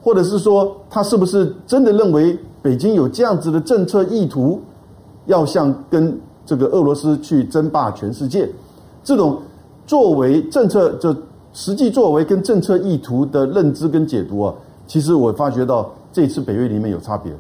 [0.02, 4.60] 或者是说，他是不是真的认为北京有这样子的政策意图，
[5.28, 8.50] 要向跟这个俄罗斯去争霸全世界？
[9.02, 9.42] 这种
[9.88, 11.16] 作为政策就
[11.54, 14.54] 实际作为跟政策意图的认知跟解读啊，
[14.86, 15.90] 其实我发觉到。
[16.14, 17.32] 这次北约里面有差别，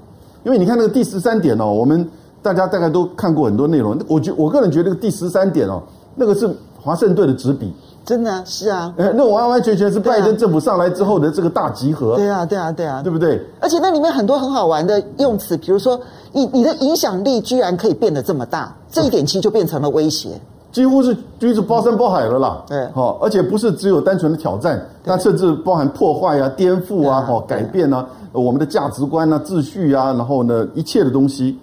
[0.44, 2.06] 因为你看那个第十三点哦，我们
[2.42, 3.98] 大家大概都看过很多内容。
[4.08, 5.82] 我觉我个人觉得，那个第十三点哦，
[6.16, 6.50] 那个是
[6.82, 7.72] 华盛顿的纸笔，
[8.04, 12.16] 真的是啊，呃，那完完全全是拜登政府上来之后的这个大集合。
[12.16, 13.40] 对啊，对啊，对啊，对不对？
[13.62, 16.00] 而且那里面很多很好玩的用词，比如说
[16.32, 20.30] 你你的影响力居然可以变得这么大，这一点其实就变成了威胁。
[20.74, 31.56] 几乎是就是包山包海了啦，对，好，而且不是只有单纯的挑战，它甚至包含破坏啊、颠覆啊、哈、改变啊，我们的价值观啊、秩序啊，然后呢，一切的东西。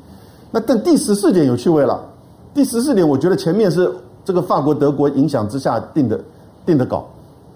[0.52, 2.00] 那但第十四点有趣味了，
[2.54, 3.92] 第十四点我觉得前面是
[4.24, 6.20] 这个法国、德国影响之下定的
[6.64, 7.04] 定的稿，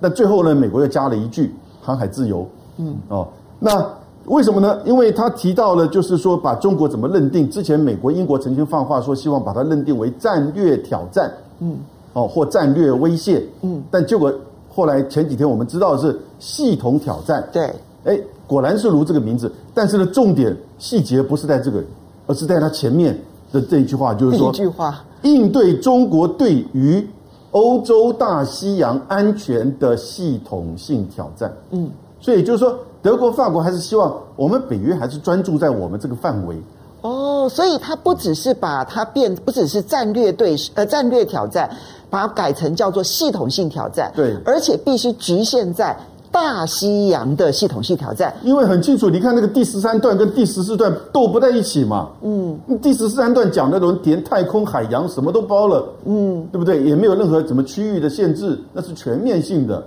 [0.00, 2.44] 那最后呢，美国又加了一句航海自由，
[2.78, 3.28] 嗯，哦，
[3.60, 3.84] 那
[4.26, 4.80] 为什么呢？
[4.84, 7.48] 因为他提到了，就是说把中国怎么认定？
[7.50, 11.76] 之前美国、英国曾经放话说，希望把它认定为战略挑战，嗯，
[12.12, 14.32] 哦，或战略威胁，嗯，但结果
[14.68, 17.70] 后来前几天我们知道是系统挑战，对，
[18.04, 21.82] 哎，果然是如这个名字，但是呢，重点细节不是在这个，
[22.26, 23.18] 而是在它前面
[23.52, 27.06] 的这一句话，就是说，一句话，应对中国对于
[27.50, 31.90] 欧洲大西洋安全的系统性挑战，嗯，
[32.20, 32.78] 所以就是说。
[33.04, 36.56] 德国、法国还是希望我们北约还是专注在我们这个范围。
[37.04, 41.68] 哦，所以它不只是把它变，不只是战略对呃战略挑战，
[42.08, 44.10] 把它改成叫做系统性挑战。
[44.16, 45.94] 对，而且必须局限在
[46.32, 48.34] 大西洋的系统性挑战。
[48.42, 52.08] 因为很清楚，你看那个第十三段跟第十四段斗不在一起嘛。
[52.22, 55.86] 嗯，第十三段讲那种连太空、海洋什么都包了。
[56.06, 56.82] 嗯，对不对？
[56.82, 59.86] 也没有任何什么区域的限制，那是全面性的，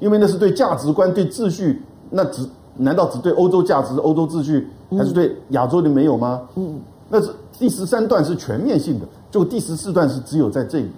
[0.00, 1.82] 因为那是对价值观、对秩序。
[2.10, 2.40] 那只
[2.80, 6.40] 难道只对欧洲价值、欧洲秩序，还是对亚洲的没有吗？
[6.54, 10.88] 嗯，那是第十三段是全面性的，就第十四段是只有在这里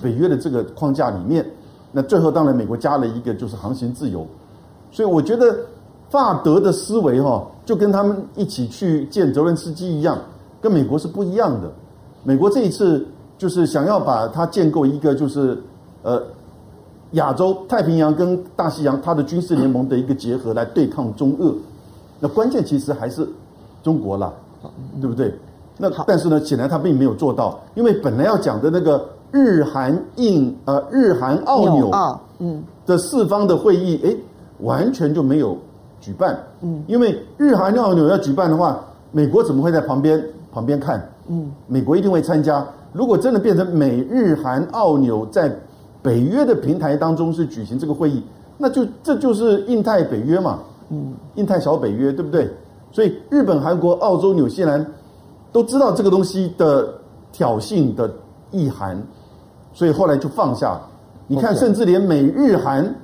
[0.00, 1.44] 北约的这个框架里面。
[1.90, 4.26] 那最后当然美国加了一个就是航行自由，
[4.92, 5.58] 所以我觉得
[6.08, 10.16] 法德的思维哈，就跟他们一起去见泽伦斯基一样，
[10.60, 11.68] 跟美国是不一样的。
[12.22, 13.04] 美国这一次
[13.36, 15.60] 就是想要把它建构一个就是
[16.02, 16.22] 呃。
[17.12, 21.54] 亚洲、太平洋跟大西洋，它的军事联盟的一个结合来对抗中俄，
[22.20, 23.26] 那关键其实还是
[23.82, 24.32] 中国啦，
[25.00, 25.32] 对不对？
[25.78, 31.90] 那但是呢，显然他并没有做到，因为本来要讲的那个日韩印呃日韩澳纽
[32.38, 34.16] 嗯的四方的会议，哎，
[34.60, 35.56] 完全就没有
[36.00, 38.80] 举办，嗯，因为日韩澳纽要举办的话，
[39.12, 41.06] 美国怎么会在旁边旁边看？
[41.28, 42.66] 嗯，美国一定会参加。
[42.92, 45.54] 如果真的变成美日韩澳纽在
[46.06, 48.22] 北约的平台当中是举行这个会议，
[48.56, 52.48] 那就这就是印太北约嘛，嗯，印太小北约对不对？
[52.92, 54.86] 所以日本、韩国、澳洲、纽西兰
[55.50, 56.94] 都知道这个东西的
[57.32, 58.08] 挑衅的
[58.52, 59.02] 意涵，
[59.74, 60.80] 所以后来就放下。
[61.26, 62.94] 你看，甚至连美日韩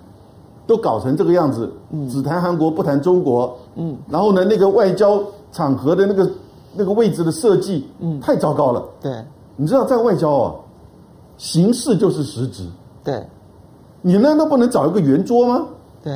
[0.64, 1.68] 都搞成这个样子，
[2.08, 6.30] 只谈韩国不谈中国，嗯，然后呢，那个外交场合的那个
[6.76, 8.80] 那个位置的设计，嗯，太糟糕了。
[9.00, 9.12] 对，
[9.56, 10.54] 你知道在外交啊，
[11.36, 12.62] 形式就是实质。
[13.04, 13.22] 对，
[14.00, 15.66] 你难道不能找一个圆桌吗？
[16.02, 16.12] 对，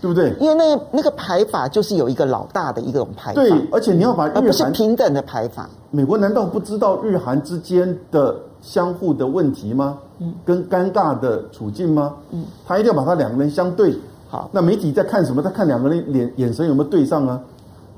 [0.00, 0.34] 对不对？
[0.40, 3.40] 因为那那个排法就是有一个老大的一种排法。
[3.40, 5.68] 对，而且你要把日韩，而不是平等的排法。
[5.90, 9.98] 美国难道不知道日韩之间的相互的问题吗？
[10.18, 12.14] 嗯，跟尴尬的处境吗？
[12.30, 13.96] 嗯，他一定要把他两个人相对。
[14.28, 15.42] 好，那媒体在看什么？
[15.42, 17.40] 他看两个人脸眼神有没有对上啊？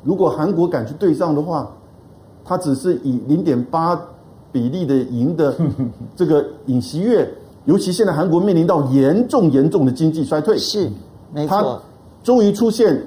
[0.03, 1.71] 如果韩国敢去对上的话，
[2.45, 4.01] 他只是以零点八
[4.51, 5.55] 比例的赢的
[6.17, 7.29] 这个尹锡悦。
[7.65, 10.91] 尤其现在韩国面临到严重严重的经济衰退，是，
[11.33, 11.79] 没错，他
[12.25, 13.01] 终于出现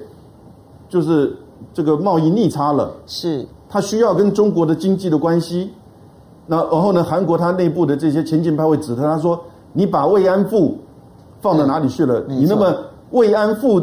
[0.88, 1.36] 就是
[1.74, 5.72] 这个贸易逆差了，是，他需要跟中国的经济的关系，
[6.46, 9.38] 那然后呢，韩国他内部的这些前进派会指责他说
[9.74, 10.78] ：“你把慰安妇
[11.42, 12.24] 放到哪里去了？
[12.26, 12.74] 你那么
[13.10, 13.78] 慰安妇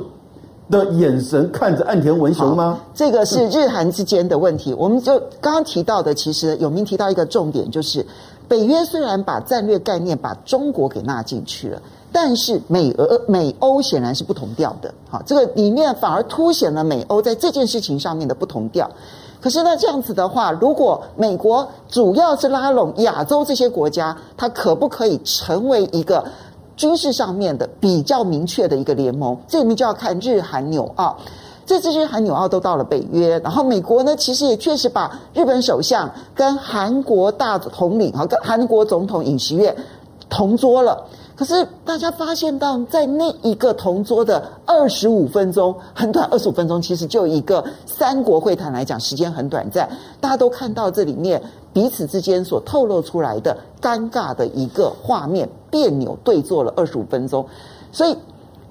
[0.72, 4.74] 的眼神看着岸田文雄吗？”这个是日韩之间的问题。
[4.74, 8.04] 我们就刚刚提到的，其实有明提到一个重点就是。
[8.48, 14.94] 北约虽然把战略概念把中国给纳进去了，但是美俄美欧显然是不同调的。
[15.10, 18.90] 好，这个里面反而凸显了美欧在这件事情上面的不同调。
[19.42, 26.24] 可是呢，这样子的话，如果美国主要是拉拢亚洲这些国家，它可不可以成为一个
[26.78, 29.38] 军事上面的比较明确的一个联盟？
[29.48, 31.18] 这里面就要看日韩纽澳。
[31.66, 39.74] 这次日韩纽澳都到了北约，然后美国呢，其实也确实把日本首相跟韩国大统领哈，跟韩国总统尹锡悦
[40.30, 41.06] 同桌了。
[41.36, 49.90] 可是大家发现到，在那一个同桌的二十五分钟，很短，二十五分钟，其实就一个三国会谈来讲，时间很短暂。
[50.20, 57.46] 大家都看到这里面彼此之间所透露出来的尴尬的一个画面，别扭对坐了二十五分钟，
[57.92, 58.16] 所以。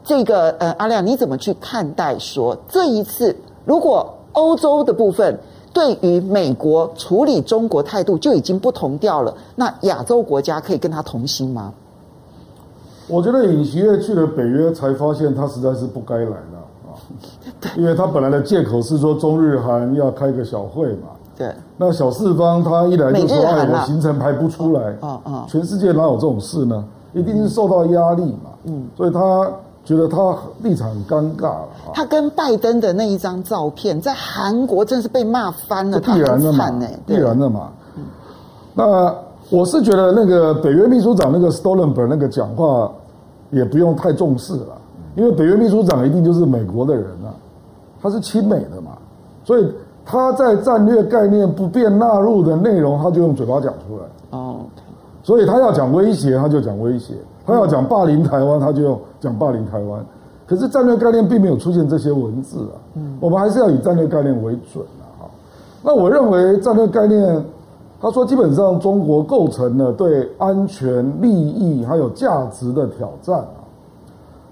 [0.04, 5.38] 这个呃，阿亮，你怎么去看待说这一次，如果欧洲的部分
[5.72, 11.72] 对于美国处理中国态度就已经不同调了，那亚洲国家可以跟他同心吗？
[13.08, 16.98] 我觉得尹锡悦去了北约，才发现他实在是不该来了啊，
[17.76, 26.84] 因为他本来的借口是说中日韩要开个小会嘛，对，那小四方他一来就说哎，我行程排不出来，啊啊，全世界哪有这种事呢？
[27.12, 29.50] 一定是受到压力嘛，嗯，所以他。
[29.84, 31.68] 觉得他立场很尴尬了。
[31.92, 35.98] 他跟拜登的那一张照片，在韩国真是被骂翻了。
[36.00, 36.70] 必然的嘛，
[37.06, 37.70] 必然的嘛。
[38.74, 39.14] 那
[39.50, 42.90] 我是觉得那个北约秘书长那个 Stoltenberg 那个讲话
[43.50, 44.78] 也不用太重视了，
[45.14, 47.34] 因为北约秘书长一定就是美国的人啊，
[48.00, 48.92] 他是亲美的嘛，
[49.44, 49.70] 所以
[50.06, 54.38] 他在战略概念不变纳入的内容，他就用嘴巴讲出来。
[54.38, 54.60] 哦，
[55.22, 57.12] 所以他要讲威胁，他就讲威胁；
[57.46, 60.04] 他要讲霸凌台湾，他就用讲霸凌台湾。
[60.46, 62.76] 可是战略概念并没有出现这些文字啊。
[62.94, 65.26] 嗯，我们还是要以战略概念为准啊。
[65.82, 67.44] 那我认为战略概念，
[68.00, 73.62] 他说基本上中国构成了对安全、利益还有价值的挑战啊。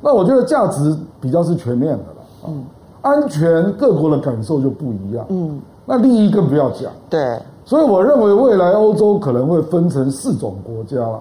[0.01, 2.49] 那我觉得价值比较是全面的了。
[2.49, 2.65] 嗯。
[3.03, 11.19] 安全各国的感受就不一样，嗯，那利益更不要讲，对，所以我认为未来欧洲可能会分成四种国家了，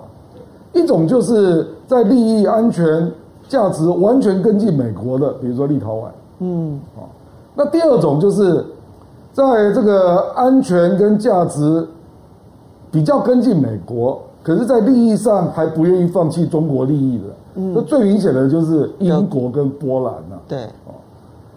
[0.73, 3.11] 一种就是在利益、安全、
[3.47, 6.05] 价值完全跟进美国的，比如说立陶宛，
[6.39, 7.03] 嗯，啊，
[7.55, 8.65] 那第二种就是
[9.33, 11.87] 在这个安全跟价值
[12.91, 17.23] 比较跟进美国，可是在利益上还不愿意放弃中国利益的，
[17.55, 20.59] 嗯，那最明显的就是英国跟波兰了，对。
[20.63, 20.95] 啊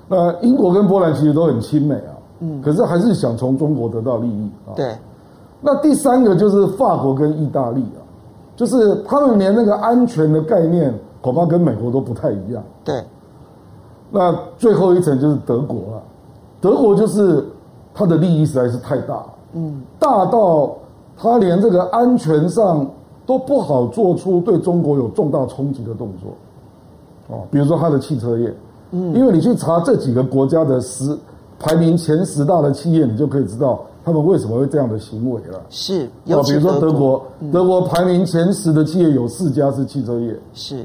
[0.09, 4.77] 那英国跟波兰其实都很亲美啊，嗯，可是还是想从中国得到利益啊。
[4.77, 4.95] 对，
[5.63, 8.02] 那第三个就是法国跟意大利啊，
[8.63, 12.63] 就是他们连那个安全的概念恐怕跟美国都不太一样。
[12.85, 13.03] 对，
[14.09, 16.03] 那最后一层就是德国了，
[16.61, 17.45] 德国就是
[17.93, 19.21] 它的利益实在是太大，
[19.55, 20.77] 嗯，大到
[21.17, 22.89] 它连这个安全上
[23.27, 28.55] 都不好做出对中国有重大冲击的动作，哦，比如说它的汽车业。
[28.93, 31.19] 嗯，因为你去查这几个国家的十
[31.59, 35.61] 排名前十大的企业，你就可以知道他们为什么会这样的行为了。
[35.71, 40.37] 是，哦，比如说德国，德国排名前十的企业有四家是汽车业。
[40.55, 40.85] 是，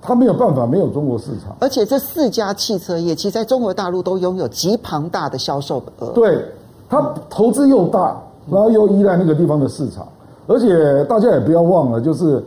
[0.00, 1.56] 他没有办法，没有中国市场。
[1.60, 6.08] 而且这四家汽车业，其实在中国大陆都拥有极庞大的销售额。
[6.14, 6.44] 对，
[6.88, 10.06] 他投资又大，然后又依赖那个地方的市场，
[10.46, 12.42] 而且大家也不要忘了，就是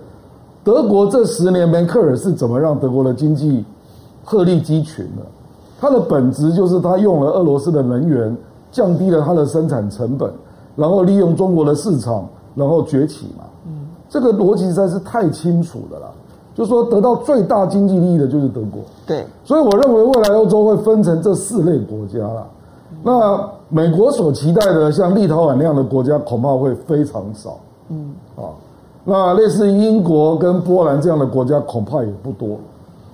[0.64, 3.64] 德国这十年梅克尔是怎么让德国的经济。
[4.26, 5.22] 鹤立鸡群的，
[5.82, 8.38] 它的本质就是他用了俄罗斯的能源，
[8.74, 10.30] 降低了它的生产成本，
[10.76, 13.46] 然后利用中国的市场，然后崛起嘛。
[13.66, 16.12] 嗯，这个逻辑实在是太清楚的了。
[16.56, 18.82] 就是说，得到最大经济利益的就是德国。
[19.08, 22.46] 对，所以我认为未来欧洲会分成这四类国家了。
[23.02, 27.58] 那美国所期待的像立陶宛那样的国家，恐怕会非常少。
[27.90, 28.54] 嗯，啊，
[29.04, 32.58] 那类似英国跟波兰这样的国家，恐怕也不多。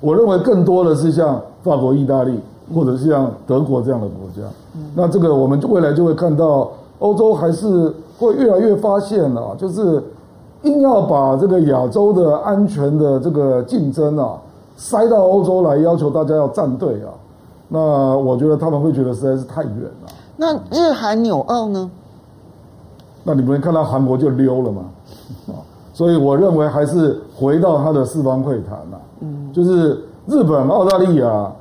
[0.02, 2.40] 我认为更多的是像法国、意大利，
[2.74, 4.48] 或者是像德国这样的国家。
[4.96, 10.04] 那这个我们未来就会看到，欧洲还是会越来越发现啊，就是
[10.64, 14.38] 硬要把这个亚洲的安全的这个竞争啊
[14.78, 17.10] 塞到欧洲来，要求大家要站队啊。
[17.68, 20.10] 那我觉得他们会觉得实在是太远了。
[20.36, 21.90] 那日韩纽澳呢？
[23.24, 24.82] 那你们看到韩国就溜了嘛？
[25.50, 25.60] 啊，
[25.94, 29.02] 所以我认为还是回到他的四方会谈了。
[29.20, 31.52] 嗯，就是日本、澳大利亚，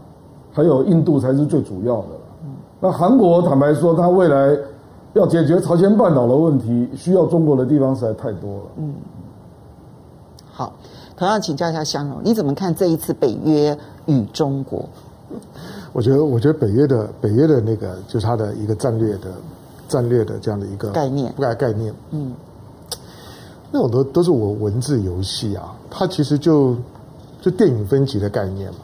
[0.53, 2.09] 还有印度才是最主要的。
[2.45, 4.57] 嗯，那韩国坦白说，它未来
[5.15, 8.63] 要解决朝鲜半岛的问题，需要中国的地方实在太多了。
[8.77, 8.95] 嗯，
[10.53, 10.73] 好，
[11.17, 14.89] 同样请教一下香龙，你怎么看这一次北约与中国？
[15.93, 19.33] 我觉得，我觉得北约的北约的那个，就是它的一个战略的
[19.89, 21.95] 战略的这样的一个概念，不概概念。
[22.11, 22.33] 嗯，
[23.71, 26.75] 那种都都是我文字游戏啊，它其实就。
[27.41, 28.81] 就电影分级的概念嘛，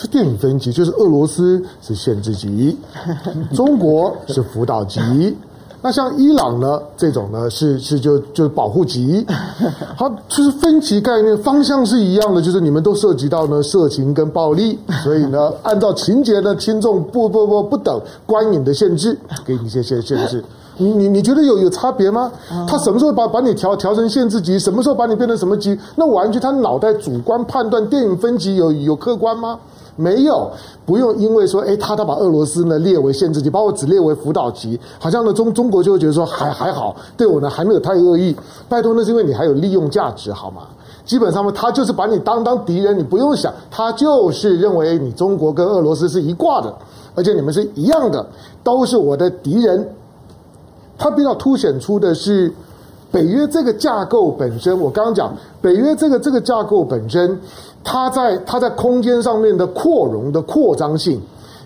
[0.00, 2.74] 就电影分级，就是俄罗斯是限制级，
[3.54, 4.98] 中国是辅导级，
[5.82, 9.26] 那像伊朗呢，这种呢是是就就是保护级，
[9.96, 20.42] 好，就是分级概念方向是一样的，就是你们都涉及到呢色情跟暴力，所以呢 按照情节呢轻重不不不不等观影的限制，给你一些些限制。
[20.78, 22.32] 你你你觉得有有差别吗？
[22.66, 24.58] 他什么时候把把你调调成限制级？
[24.58, 25.78] 什么时候把你变成什么级？
[25.94, 29.58] 那完全他脑袋主观判断电影分级有有客观吗？
[29.96, 30.50] 没有，
[30.86, 38.34] 不用因为说，哎，他他把俄罗斯呢列为限制级，把我只列为辅导级，好像呢中中国就会觉得说还还好，对我呢还没有太恶意。
[38.68, 40.62] 拜托，那是因为你还有利用价值，好吗？
[41.04, 46.72] 基本上呢，他就是把你当当敌人，你不用想，他就是认为你中国跟俄罗斯是一挂的，
[47.14, 48.24] 而且你们是一样的，
[48.62, 49.86] 都是我的敌人。
[50.96, 52.52] 他比较凸显出的是
[53.12, 54.78] 北约这个架构本身。
[54.78, 57.38] 我刚刚讲北约这个这个架构本身，
[57.82, 61.20] 它在它在空间上面的扩容的扩张性，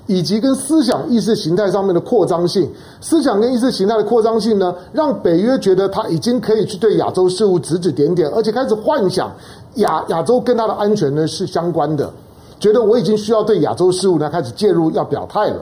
[0.07, 2.71] 以及跟思想意识形态上面的扩张性，
[3.01, 9.33] 思想跟意识形态的扩张性呢，让北约觉得它已经可以去对亚洲事务指指点点，而且开始幻想
[9.75, 12.11] 亚亚洲跟它的安全呢是相关的，
[12.59, 15.57] 觉得我已经需要对亚洲事务呢开始介入要表态了。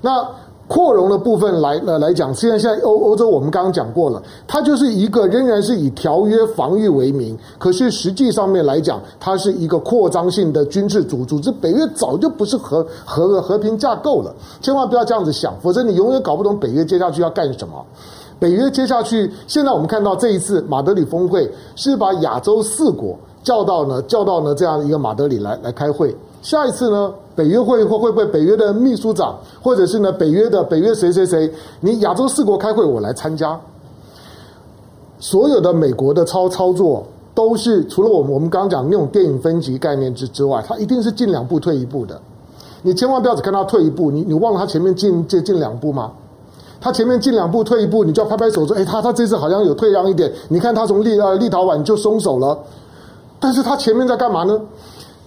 [0.00, 0.26] 那。
[0.68, 11.52] 扩容的部分来呃来讲，现在现在欧欧洲我们刚刚讲过了，它就是一个仍然是以条约防御为名，可是实际上面来讲，它是一个扩张性的军事组组织。
[11.52, 17.84] 北约早就不是和和和平架构了，千万不要这样子想，否则你永远搞不懂北约接下去要干什么。
[18.38, 26.16] 北约接下去，现在我们看到这一次马德里峰会是把亚洲四国叫到呢叫到呢这样一个马德里来来开会。
[26.40, 33.58] 下一次呢，北约会会会不会北约的秘书长，或者是呢北约的北约谁谁谁，你亚洲四国开会我来参加。
[35.18, 42.20] 所有的美国的操操作都是除了我们我们刚刚讲那种电影分级概念之之外，它一定是进两步退一步的。
[42.82, 46.10] 你千万不要只看他退一步，你你忘了他前面进进进两步吗？
[46.80, 52.58] 他前面进两步退一步，你就要拍拍手说：“哎，他他这次好像有退让一点。”你看他从立呃立陶宛就松手了，
[53.38, 54.60] 但是他前面在干嘛呢？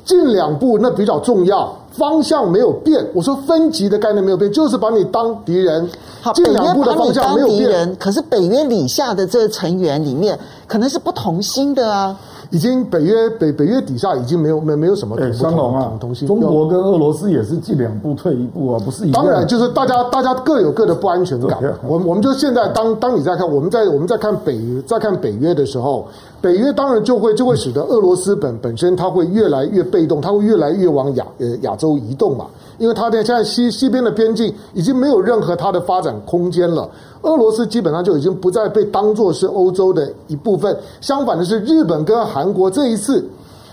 [0.05, 3.05] 进两步那比较重要，方向没有变。
[3.13, 5.89] 我说分级的概念没有变，就是把你当敌人。
[6.21, 7.95] 好，近两步的方向没有变。
[7.97, 12.15] 可是北约里下的这个成员里面，可能是不同心的啊。
[12.55, 15.91] 已经北约北北约底下已经没有没没有什么同同香龙啊，
[16.25, 19.21] 中国跟俄罗斯也是进两步退一步啊，不是一样？
[19.21, 21.59] 当然，就是大家大家各有各的不安全感。
[21.85, 26.07] 我我们就现在当当你在看我们在我们在看北在看北约的时候，
[26.39, 32.45] 北约当然就会就会使得俄罗斯本本身它会越来越被动，它会越来越往亚呃亚洲移动嘛，
[32.77, 36.89] 因为它在现在西西边的边境已经没有任何它的发展空间了。
[37.21, 43.27] 俄罗斯基本上就已经不再被当作是欧洲的一部分，相反的是日本跟韩国这一次，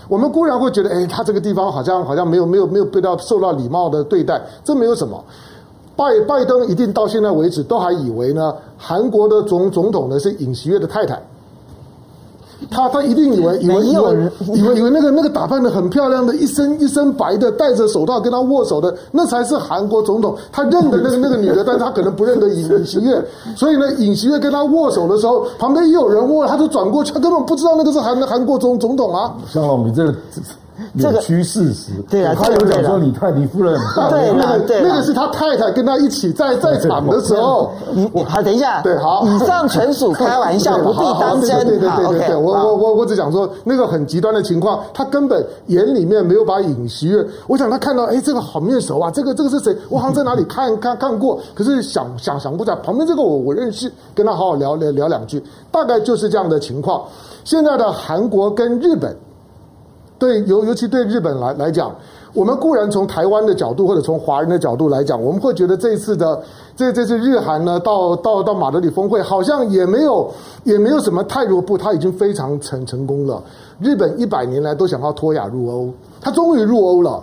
[0.07, 5.23] 我们固然会觉得，哎，他这个地方好像好像没有没有没有被到受到礼貌的对待，这没有什么。
[5.95, 11.21] 拜拜登一定到现在为止都还以为呢，韩国的总总统呢是尹锡悦的太太。
[12.69, 23.23] 他他一定以为以为以为以为以为那个那个打扮的很漂亮的一身一身白的戴着手套跟他握手的那才是韩国总统，他认得那个那个女的，但是他可能不认得尹尹锡悦，
[23.55, 29.33] 所以呢，尹锡悦跟他握手的时候，旁边也有人握，他就转过去，他根本不知道那个是韩韩国总总统啊。
[29.47, 30.05] 向老，你这
[31.03, 31.11] 个。
[31.11, 37.71] 扭曲事实，对啊，他有讲说李太李夫人很大，对那个那个是他太太跟他一起在在场的时候。
[37.93, 41.65] 你我好，等一下，对，好，以上纯属开玩笑，不必当真。
[41.65, 47.25] 对对对对对，我我我我只讲说那个很极端的情况，他根本眼里面没有把尹锡悦。
[47.47, 49.75] 我想他看到，哎，这个好面熟啊，这个这个是谁？
[49.89, 52.75] 我好像在哪里看看看过，可是想想想不起来。
[52.77, 57.03] 旁边这个我我认识，跟他好好聊聊聊两句，大概就是这样的情况。
[57.43, 59.15] 现在的韩国跟日本。
[60.19, 61.93] 对，尤尤其对日本来来讲，
[62.33, 66.41] 我们固然从台湾的角度或者从华人的角度来讲，我们会觉得这一次的
[66.77, 70.31] 这这次日韩呢，到到到马德里峰会，好像也没有
[70.63, 73.43] 也没有什么太弱不，他已经非常成成功了。
[73.79, 75.89] 日本一百年来都想要脱亚入欧，
[76.21, 77.21] 他终于入欧了。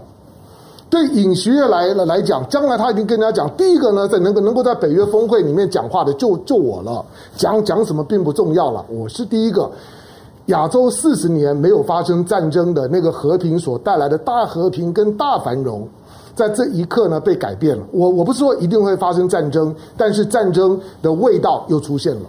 [0.90, 7.02] 对尹锡悦来了来讲，将来他已经跟人家讲，第一个呢，在能够能够在北约峰会里面讲话的就就我了，
[7.36, 9.70] 讲讲什么并不重要了，我是第一个。
[10.50, 15.88] 亚洲四十年没有发生战争的那个和平所带来的大和平跟大繁荣，
[16.34, 17.82] 在这一刻呢被改变了。
[17.92, 22.22] 我我不是说一定会发生战争，但是战争的味道又出现了。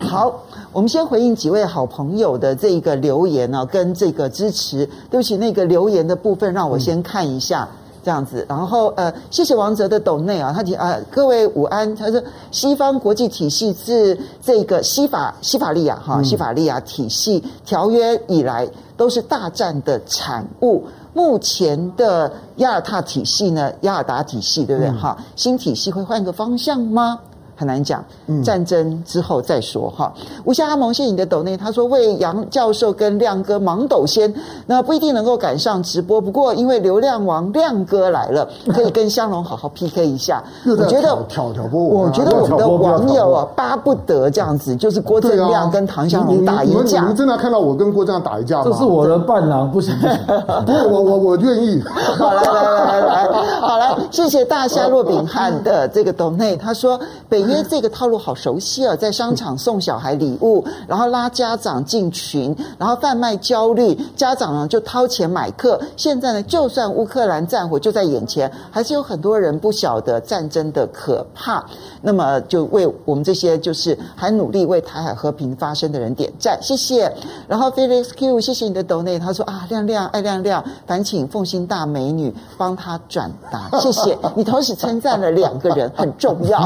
[0.00, 4.84] 好，我们先回应几位好朋友的这个留言呢，跟这个支持。
[5.10, 7.68] 对不起，那个留言的部分让我先看一下。
[7.72, 11.94] 嗯这样子，然后呃，谢谢王哲的斗内啊，他提啊，各位午安。
[11.94, 12.18] 他说，
[12.50, 20.86] 西方国际体系自这个西法西法利亚哈西法利亚体系条约以来，都是大战的产物。
[21.12, 24.90] 目前的亚尔塔体系呢，亚尔达体系对不对？
[24.92, 27.20] 哈、嗯，新体系会换个方向吗？
[27.58, 28.04] 很难讲，
[28.44, 30.12] 战争之后再说哈。
[30.44, 34.32] 吴夏阿蒙谢你的抖内，他说为杨教授跟亮哥忙抖先，
[34.66, 40.40] 那不一定能够赶上直播，不过因为流量王亮哥来了， 可以跟香龙好好 PK 一下。
[40.64, 47.00] 我觉得挑挑拨，我觉得我们的网友啊巴不得这样子，就是郭正亮跟唐香龙打一架。
[47.00, 48.66] 你们真的看到我跟郭正亮打一架吗？
[48.66, 50.16] 这是我的伴郎，不行 不行，
[50.64, 51.82] 不是我我我愿意。
[52.16, 56.96] 好来来来来来，好来，谢谢大虾若饼汉的这个抖内，他说
[57.28, 57.47] 北。
[57.48, 65.80] 因为这个套路好熟悉啊，在商场送小孩礼物，然后拉家长进群，然后贩卖焦虑，家长呢就掏钱买课。
[65.96, 71.64] 现在呢，就算乌克兰战火就在眼前，还是有很多人不晓得战争的可怕。
[72.02, 77.10] 那么，就为我们这些就是还努力为台海和平发声的人点赞，谢谢。
[77.48, 86.58] 然后 Felix Q，谢谢你的 donate，他说啊，亮亮爱亮亮，烦请凤心大美女帮他转达谢谢你，同时称赞了两个人，很重要。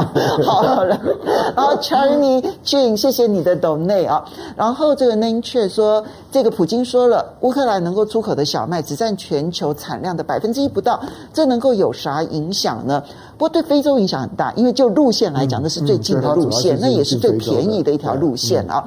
[0.43, 0.99] 好了，
[1.55, 4.23] 然后 Charlie Jane，谢谢你的 donate 啊。
[4.55, 10.99] 然后这个 Name 却说，这个普京说了，乌克兰能够出口的小麦只占全球产量的百分之一不到，
[11.33, 13.03] 这能够有啥影响呢？
[13.37, 18.83] 不过对非洲影响很大，因为就路线来讲，那是最近的路线，那也是最便宜的一条路线啊。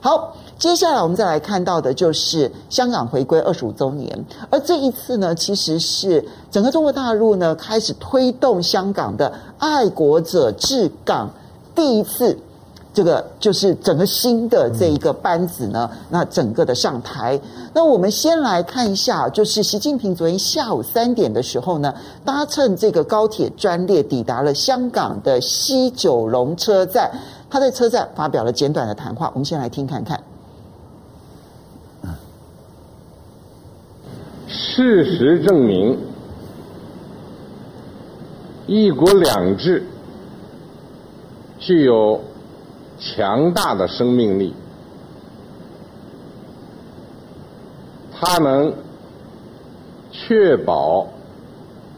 [0.00, 0.34] 好。
[0.60, 11.30] 接下来我们再来看到的就是香港回归二十五周年，而这一次呢，其实是整个中国大陆呢开始推动香港的爱国者治港
[11.74, 12.38] 第一次，
[12.92, 17.40] 这个就是整个新的这一个班子呢，那整个的上台。
[17.72, 27.10] 那我们先来看一下，就是习近平昨天下午三点的时候呢，搭乘这个高铁专列抵达了香港的西九龙车站，
[27.48, 30.22] 他在车站发表了简短的谈话，我们先来听看看。
[34.52, 35.96] 事实证明
[38.66, 39.84] ，“一国两制”
[41.60, 42.20] 具有
[42.98, 44.52] 强大的生命力，
[48.12, 48.74] 它能
[50.10, 51.06] 确保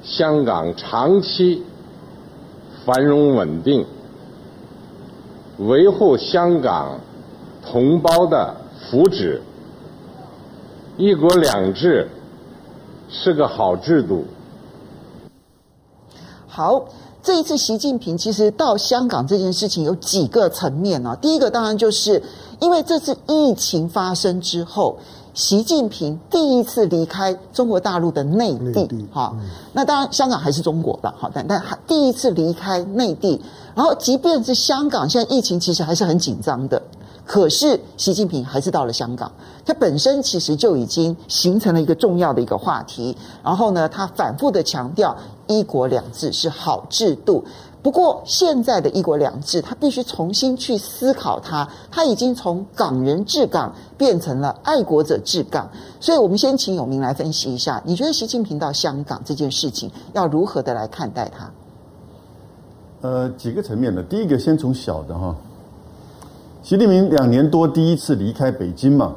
[0.02, 1.62] 香港长期
[2.84, 3.86] 繁荣稳定，
[5.56, 7.00] 维护香港
[7.64, 8.54] 同胞的
[8.90, 9.38] 福祉。
[10.98, 12.08] “一国两制”
[13.12, 14.24] 是个好制度。
[16.48, 16.86] 好，
[17.22, 21.14] 这一次习近平其实到香港这件事情有几个层面啊。
[21.16, 22.22] 第一个当然就是
[22.58, 24.98] 因为这次疫情发生之后，
[25.34, 29.06] 习近平第一次离开中国大陆的内地。
[29.12, 29.36] 哈，
[29.72, 33.40] 那当然香港还是中国的，好，但但第一次离开内地，
[33.74, 36.82] 然后即便是香港现在疫情其实还是很紧张的。
[37.32, 39.32] 可是习近平还是到了香港，
[39.64, 43.16] 他本身其实就已经形成了一个重要的一个话题。
[43.42, 45.16] 然后呢，他反复的强调
[45.48, 47.42] “一国两制”是好制度。
[47.82, 51.66] 不过现在的一国两制，他必须重新去思考它。
[51.90, 55.66] 他已经从港人治港变成了爱国者治港。
[56.00, 61.50] 所以我们先请永明来分析一下，你觉得习近平到香港这件事情要如何的来看待它？
[63.00, 64.02] 呃，几个层面的。
[64.02, 65.34] 第一个，先从小的哈。
[66.62, 69.12] 习近平两年多第一次离开北京嘛，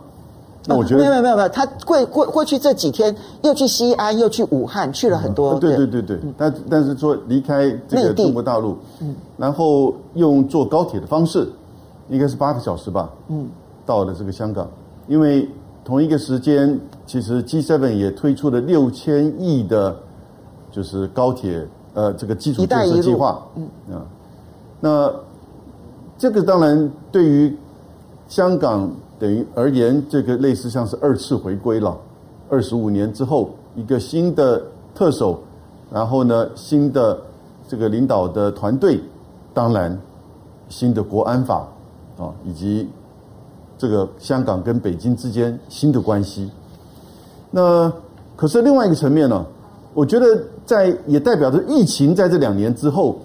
[0.66, 5.54] 那我觉得、啊、没有没有没有，他过过过去这几天又去西安，又去武汉，去了很多。
[5.54, 5.88] 嗯、对对。
[5.88, 11.48] 对对，但、嗯、但是说离开这个中国大陆，嗯，然后用坐高铁的方式，
[12.10, 13.48] 应该是八个小时吧，嗯，
[13.86, 14.68] 到了这个香港，
[15.08, 15.48] 因为
[15.84, 19.96] 同一个时间，其实 G7 也推出了六千亿的，
[20.72, 23.70] 就是高铁呃这个基础建设计划，嗯。
[23.94, 24.02] 啊，
[24.80, 25.14] 那。
[26.18, 27.54] 这个当然对于
[28.28, 28.90] 香港
[29.20, 31.98] 等于而言，这个类似像是二次回归了。
[32.50, 34.64] 二十五年之后，一个新的
[34.94, 35.40] 特首，
[35.92, 37.20] 然后呢，新的
[37.68, 39.00] 这个领导的团队，
[39.54, 40.00] 当然
[40.70, 41.68] 新的国安法
[42.18, 42.88] 啊，以及
[43.78, 46.50] 这个香港跟北京之间新的关系。
[47.52, 47.92] 那
[48.38, 49.46] 可是另外一个层面呢，
[49.94, 53.18] 我觉得在也代表着疫情在这两年之后，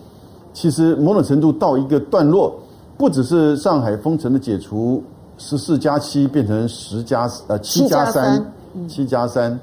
[0.52, 2.58] 其实某种程度到一个段落。
[3.00, 5.02] 不只是上海封城的解除，
[5.38, 8.52] 十四加七变成十加呃七加三，
[8.86, 9.58] 七加三，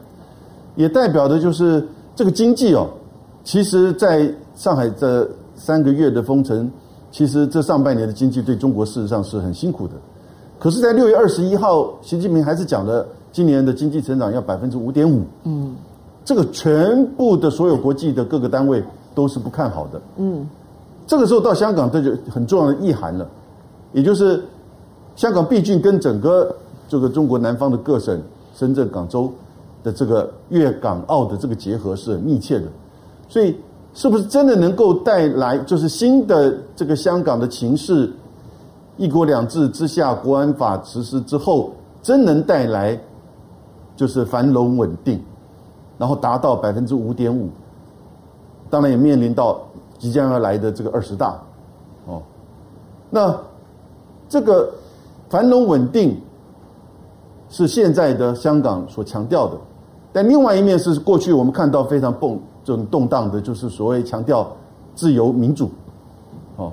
[0.75, 2.89] 也代表的就是这个经济哦。
[3.43, 6.67] 其实，在上海这三个月的封城，
[7.11, 9.93] 其实这上半年的经济对中国事实上是很辛苦的。
[10.57, 15.21] 可是，在六月二十一号，习近平还是讲了今年的经济成长要百分之五点五。
[15.43, 15.75] 嗯，
[16.25, 18.83] 这个全部的所有国际的各个单位
[19.13, 20.01] 都是不看好的。
[20.17, 20.49] 嗯。
[21.07, 23.25] 这个时候到香港，这就很重要的意涵了，
[23.93, 24.43] 也就是
[25.15, 26.53] 香港毕竟跟整个
[26.89, 28.21] 这个中国南方的各省、
[28.53, 29.31] 深圳、广州
[29.85, 32.65] 的这个粤港澳的这个结合是很密切的，
[33.29, 33.55] 所以
[33.93, 38.11] 是不是真的能够带来就是新的这个香港的情势，
[38.97, 41.71] 一国两制之下，国安法实施之后，
[42.03, 42.99] 真能带来
[43.95, 45.23] 就是繁荣稳定，
[45.97, 47.49] 然后达到百分之五点五，
[48.69, 49.61] 当然也面临到。
[49.97, 51.39] 即将要来的这个二十大，
[52.05, 52.21] 哦，
[53.09, 53.35] 那
[54.29, 54.69] 这个
[55.27, 56.21] 繁荣稳定
[57.49, 59.57] 是现在的香港所强调的，
[60.13, 64.55] 但另外一面是过去我们看到非常动这种动荡的，就是所谓强调
[64.93, 65.71] 自由民主，
[66.57, 66.71] 哦，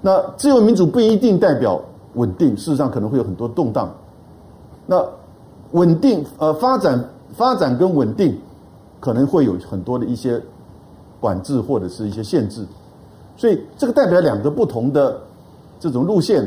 [0.00, 1.80] 那自由民主不一定代表
[2.14, 3.90] 稳定，事实上可能会有很多动荡。
[4.86, 5.04] 那
[5.72, 8.38] 稳定呃发展发展跟稳定
[9.00, 10.40] 可能会有很多的一些。
[11.26, 12.64] 管制或者是一些限制，
[13.36, 15.18] 所以这个代表两个不同的
[15.80, 16.46] 这种路线。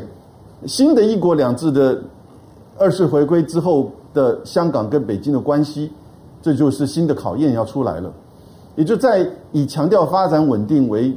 [0.66, 2.02] 新的一国两制的
[2.78, 5.92] 二次回归之后的香港跟北京的关系，
[6.42, 8.10] 这就是新的考验要出来了。
[8.78, 11.14] 也就在以强调发展稳定为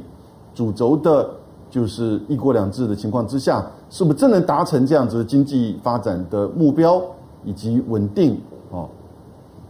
[0.53, 1.29] 主轴的，
[1.69, 7.01] 就是一国两制的情况之下，是不是真能达成这样子的经济发展的目标
[7.45, 8.37] 以及稳定
[8.69, 8.83] 啊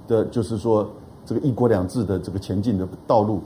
[0.08, 0.88] 的，就是说
[1.26, 3.40] 这个一国两制的这个前进的道路？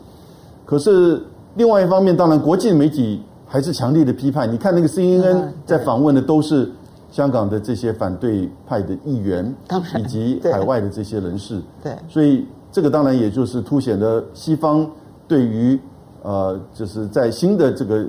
[0.68, 1.24] 可是
[1.56, 4.52] 另外一方面，当然国际媒体还是强烈的批判。
[4.52, 6.70] 你看那个 CNN 在访问的都是
[7.10, 9.56] 香港的这些反对派的议员，
[9.98, 11.62] 以及海外的这些人士。
[11.82, 14.86] 对，所以这个当然也就是凸显了西方
[15.26, 15.80] 对于
[16.22, 18.06] 呃，就是在新的这个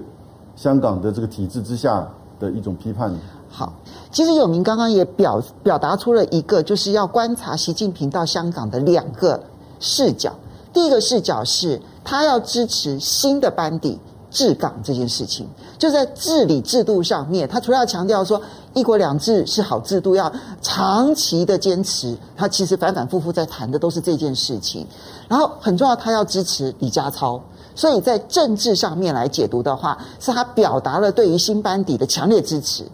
[0.56, 2.04] 香港的这个体制之下
[2.40, 3.14] 的一种批判。
[3.48, 3.72] 好，
[4.10, 9.40] 其实有明刚刚也表表达出了一个，就是要观察习近平到香港的两个
[9.78, 10.34] 视角。
[10.70, 13.98] 第一个视角是他要支持新的班底
[14.30, 15.46] 治港这件事情，
[15.76, 18.40] 就在治理制度上面，他除了要强调说
[18.72, 20.32] 一国两制是好制度，要
[20.62, 24.86] 长期的坚持，他其实反反复复在谈的都是这件事情。
[25.28, 27.38] 然后很重要，他要支持李家超，
[27.74, 32.86] 所以在政治上面来解读的话，是他表达了对于新班底的强烈支持。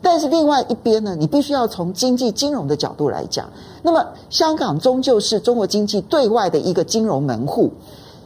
[0.00, 3.50] 但是另外一边呢，你必须要从经济金融的角度来讲。
[3.82, 7.72] 那么香港终究是中国经济对外的一个金融门户。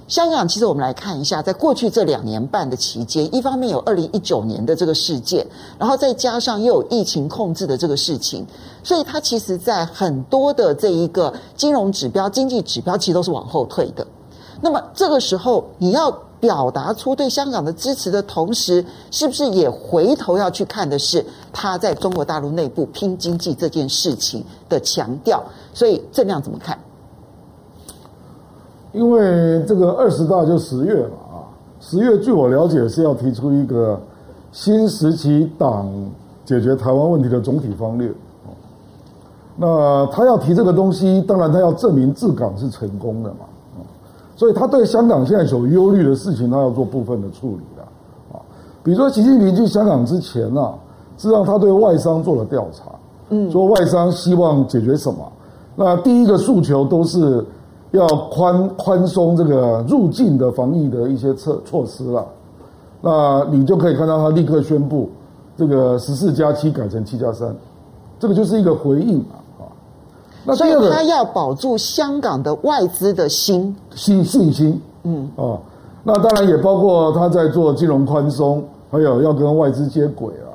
[0.09, 5.47] 香港其实我们来看一下，在过去这两年半的期间，一方面有二零一九年的这个事件，
[5.79, 8.47] 然后再加上又有疫情控制的这个事情，
[8.83, 14.07] 所以它其实在很多的这一个金融指标、经济指标，其实都是往后退的。
[14.61, 16.23] 那么这个时候你要。
[16.39, 25.43] 表达出对香港的支持的同时，是不是也回头要去看的是他在中国大陆内部拼经济这件事情的强调？
[25.73, 26.79] 所以这样怎么看？
[28.97, 31.44] 因为这个二十大就十月了啊，
[31.80, 34.01] 十月据我了解是要提出一个
[34.53, 35.86] 新时期党
[36.47, 38.11] 解决台湾问题的总体方略。
[39.59, 43.47] 那他要提这个东西，当然他要证明治港是成功的嘛。
[44.34, 47.82] 所以他对香港现在所忧虑的事情，他要做部分的处理的
[48.32, 48.40] 啊。
[48.82, 50.72] 比如说，习近平去香港之前呢，
[51.18, 52.84] 实际上他对外商做了调查，
[53.28, 55.20] 嗯，说外商希望解决什么？
[55.74, 57.44] 那第一个诉求都是
[57.97, 62.24] 要宽宽松这个入境的防疫的一些措措施了。
[63.01, 65.09] 那你就可以看到他立刻宣布
[65.57, 67.55] 这个十四加七改成七加三，
[68.18, 69.66] 这个就是一个回应啊。
[70.44, 75.59] 那所以他要保住香港的外资的心心信心，嗯啊，
[76.05, 80.55] 那当然也包括他在做金融宽松，还有要跟外资接轨啊。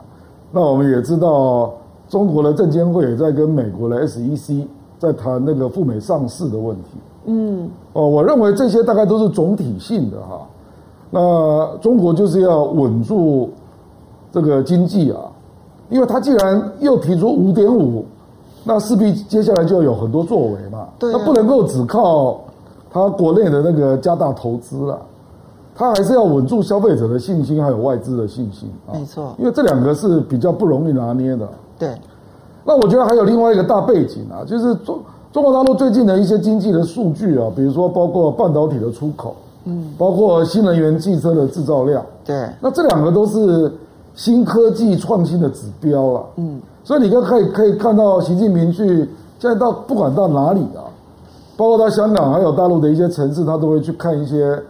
[0.52, 1.74] 那我们也知道，
[2.08, 4.66] 中国的证监会也在跟美国的 SEC
[4.98, 6.98] 在谈那个赴美上市的问题。
[7.26, 10.42] 嗯哦，我认为这些大概都是总体性的哈。
[11.10, 13.50] 那中国就是要稳住
[14.32, 15.20] 这个经济啊，
[15.90, 18.06] 因为他既然又提出五点五。
[18.64, 22.40] 那势必接下来就要有很多作为嘛，对啊，他不能够只靠
[22.92, 25.02] 他国内的那个加大投资了，
[25.74, 28.94] 他还是要稳住消费者的信心，还有外资的信心啊。
[28.94, 31.50] 没错，因为这两个是比较不容易拿捏的。
[31.80, 31.90] 对，
[32.64, 35.00] 那我觉得还有另外一个大背景啊，就是中
[35.34, 43.72] 中国大陆最近的一些经济的数据啊，比如说包括半导体的出口，嗯，包括新能源汽车的制造量，对，那这两个都是
[44.14, 46.62] 新科技创新的指标啊，嗯。
[46.84, 49.08] 所以你就可以可以看到习近平去
[49.40, 50.84] 现在到不管到哪里啊，
[51.56, 54.62] 包括到香港还有大陆的一些城市，他都会去看一些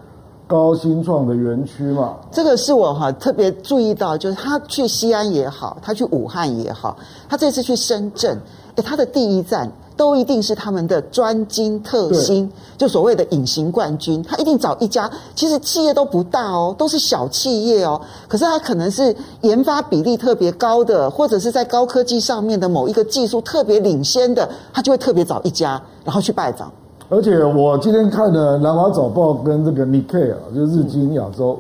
[0.45, 2.14] 高新创的园区嘛。
[2.32, 6.95] 这个是我哈特别注意到，就是他去西安也好，他去武汉也好，
[7.28, 8.38] 他这次去深圳，
[8.76, 9.68] 哎，他的第一站。
[9.96, 14.24] 都一定是他们的专精特新，就所谓的隐形冠军。
[14.24, 18.02] 他一定找一家，其实企业都不大哦，都是小企业哦。
[18.28, 26.72] 可是他可能是研发比例特别高的，或者是在高科技上面的某一个技术特别领先的，他就会特别找一家，然后去拜访。
[27.10, 31.60] 而且我今天看了《南华早报》跟这个 Nikkei 啊，就是日经亚洲，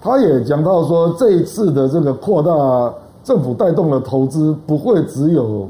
[0.00, 2.94] 他也讲到说，这一次的这个扩大
[3.24, 5.68] 政府带动的投资，不会只有。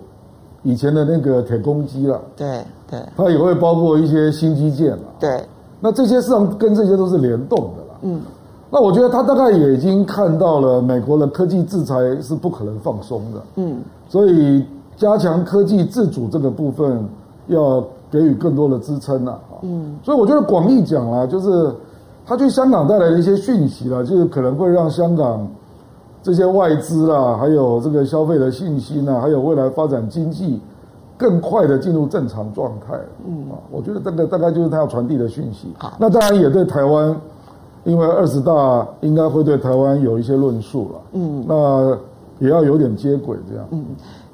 [0.68, 5.42] 以前的那个铁公鸡了，对对，它也会包括一些新基建了，对。
[5.80, 8.20] 那这些市场跟这些都是联动的了，嗯。
[8.70, 13.80] 那我觉得他大概也已经看到了美国的科技制裁是不可能放松的，嗯。
[14.10, 14.62] 所以
[14.94, 17.02] 加强科技自主这个部分
[17.46, 19.96] 要给予更多的支撑了，嗯。
[20.04, 21.72] 所以我觉得广义讲啊，就是
[22.26, 25.48] 他去香港带来的一些讯息了，就是可能会让香港。
[26.28, 30.60] 这些外资啦，还有这个消费的信心啊，还有未来发展经济
[31.16, 32.94] 更快的进入正常状态。
[33.26, 35.68] 嗯啊，我觉得这个大概就是他要传递的讯息。
[35.78, 37.18] 好，那当然也对台湾，
[37.84, 41.00] 因为二十大应该会对台湾有一些论述了。
[41.14, 41.96] 嗯，那
[42.40, 43.66] 也要有点接轨这样。
[43.70, 43.82] 嗯。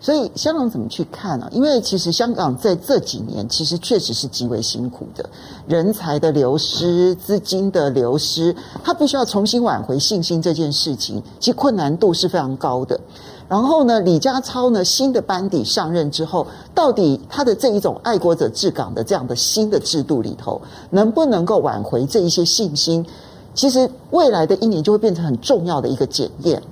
[0.04, 5.24] 所以香港怎么去看呢、因为其实香港在这几年其实确实是极为辛苦的，
[5.66, 13.00] 人才的流失、资金的流失，他必须要重新挽回信心这件事情，其实困难度是非常高的。
[13.48, 23.06] 然后呢，李家超呢新的班底上任之后，到底他的这一种爱国者治港的这样的新的制度里头，能不能够挽回这一些信心？
[23.54, 26.62] 其实未来的一年就会变成很重要的一个检验，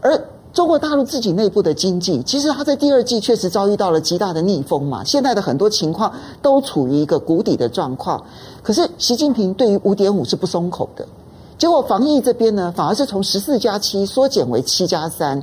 [0.00, 0.20] 而。
[0.52, 5.04] 中国大陆自己内部的经济，其实它在第二季确实遭遇到了极大的逆风嘛。
[5.04, 8.20] 现在的很多情况都处于一个谷底的状况。
[8.60, 11.06] 可是习近平对于五点五是不松口的，
[11.56, 15.40] 结果防疫这边呢，反而是从十四加七缩减为七加三。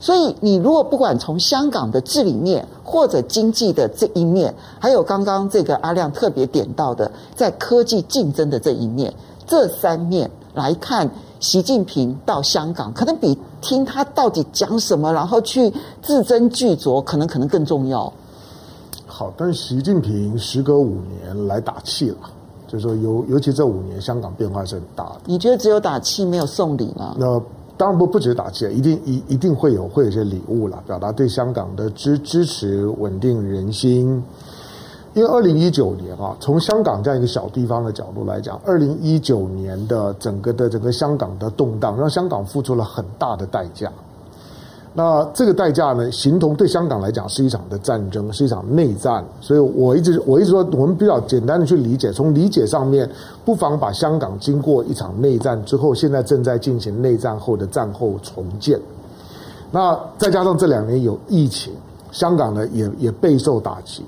[0.00, 9.14] 所以你如果不管从香港的治理面，或者经济的这一面，还有刚刚这个阿亮特别点到的在科技竞争的这一面，
[9.46, 11.08] 这三面来看。
[11.40, 15.72] 习近平到香港，可能比听他到底讲什么，然后去
[16.02, 18.12] 字斟句酌，可能可能更重要。
[19.06, 22.18] 好，但是习近平时隔五年来打气了，
[22.68, 25.20] 就是说尤尤其这五年，香港变化是很大的。
[25.24, 27.16] 你觉得只有打气没有送礼吗？
[27.18, 27.42] 那
[27.76, 34.22] 当然不不止打气，一定一一定会有会有些礼物了，表达对香港的支支持，稳定人心。
[35.12, 43.90] 因为二零一九年啊，从香港这样一个小地方的角度来讲，二零一九年的整个的整个香港的动荡，让香港付出了很大的代价。
[44.92, 49.24] 那这个代价呢，形同对香港来讲是一场的战争，是一场内战。
[49.40, 53.08] 所以我一直我一直说，我们比较简单的去理解，从理解上面，
[53.44, 58.80] 不妨把香港经过一场内战之后，现在正在进行内战后的战后重建。
[59.72, 61.72] 那再加上这两年有疫情，
[62.10, 64.04] 香港呢也也备受打击。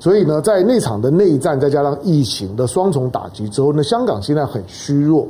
[0.00, 5.28] 所以呢，在那场的内战，再加上疫情的双重打击之后呢，香港现在很虚弱。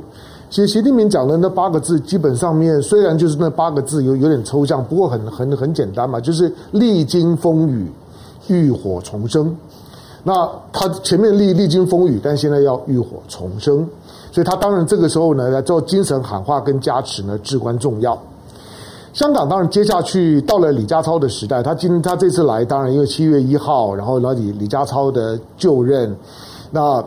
[0.49, 7.91] 其实习近平讲的那八个字，基本上面虽然就是那八个字有有点抽象，不过很很很简单嘛，就是历经风雨，
[8.47, 9.55] 浴火重生。
[10.23, 13.87] 那他前面历历经风雨，但现在要浴火重生，
[14.31, 18.17] 所以他当然这个时候呢，来做精神喊话跟加持呢，至关重要。
[19.13, 26.15] 香港当然接下去到了李家超的时代，他今他这次来，当然因为七月一号，然后了李李家超的就任，
[26.71, 27.03] 那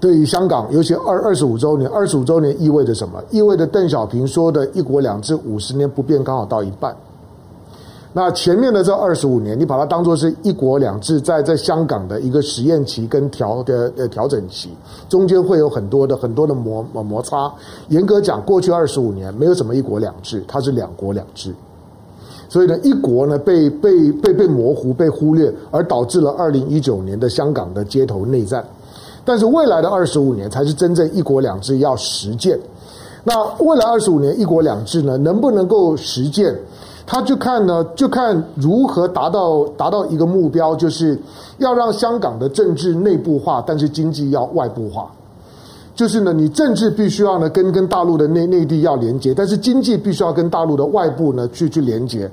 [0.00, 3.22] 对于香港，尤其二二十五周年，二十五周年意味着什么？
[3.30, 6.96] 意味着邓小平说的一国两制五十年不变，刚好到一半。
[8.14, 14.68] 那前面的这二十五年，你把它当做是一国两制在在香港的一个实验期跟调的呃调整期，
[15.08, 17.50] 中间会有很多的很多的摩摩擦。
[17.88, 21.54] 严格讲，过去二十五年没有什么一国两制，它是两国两制。
[22.50, 28.62] 所以呢，一国呢被被被被模糊、被忽略，而导致了二零一九年的香港的街头内战。
[29.24, 32.60] 但是未来的二十五年才是真正一国两制要实践。
[33.24, 36.54] 那未来二十五年一国两制呢，能不能够实践？
[37.06, 41.18] 他就看呢，就看如何达到达到一个目标，就是
[41.58, 45.10] 要让香港的政治内部化，但是经济要外部化。
[45.94, 52.30] 就是呢，你政治必须要呢跟跟大陆的内内地要连接，但是经济必须要跟大陆的外部呢去去连接。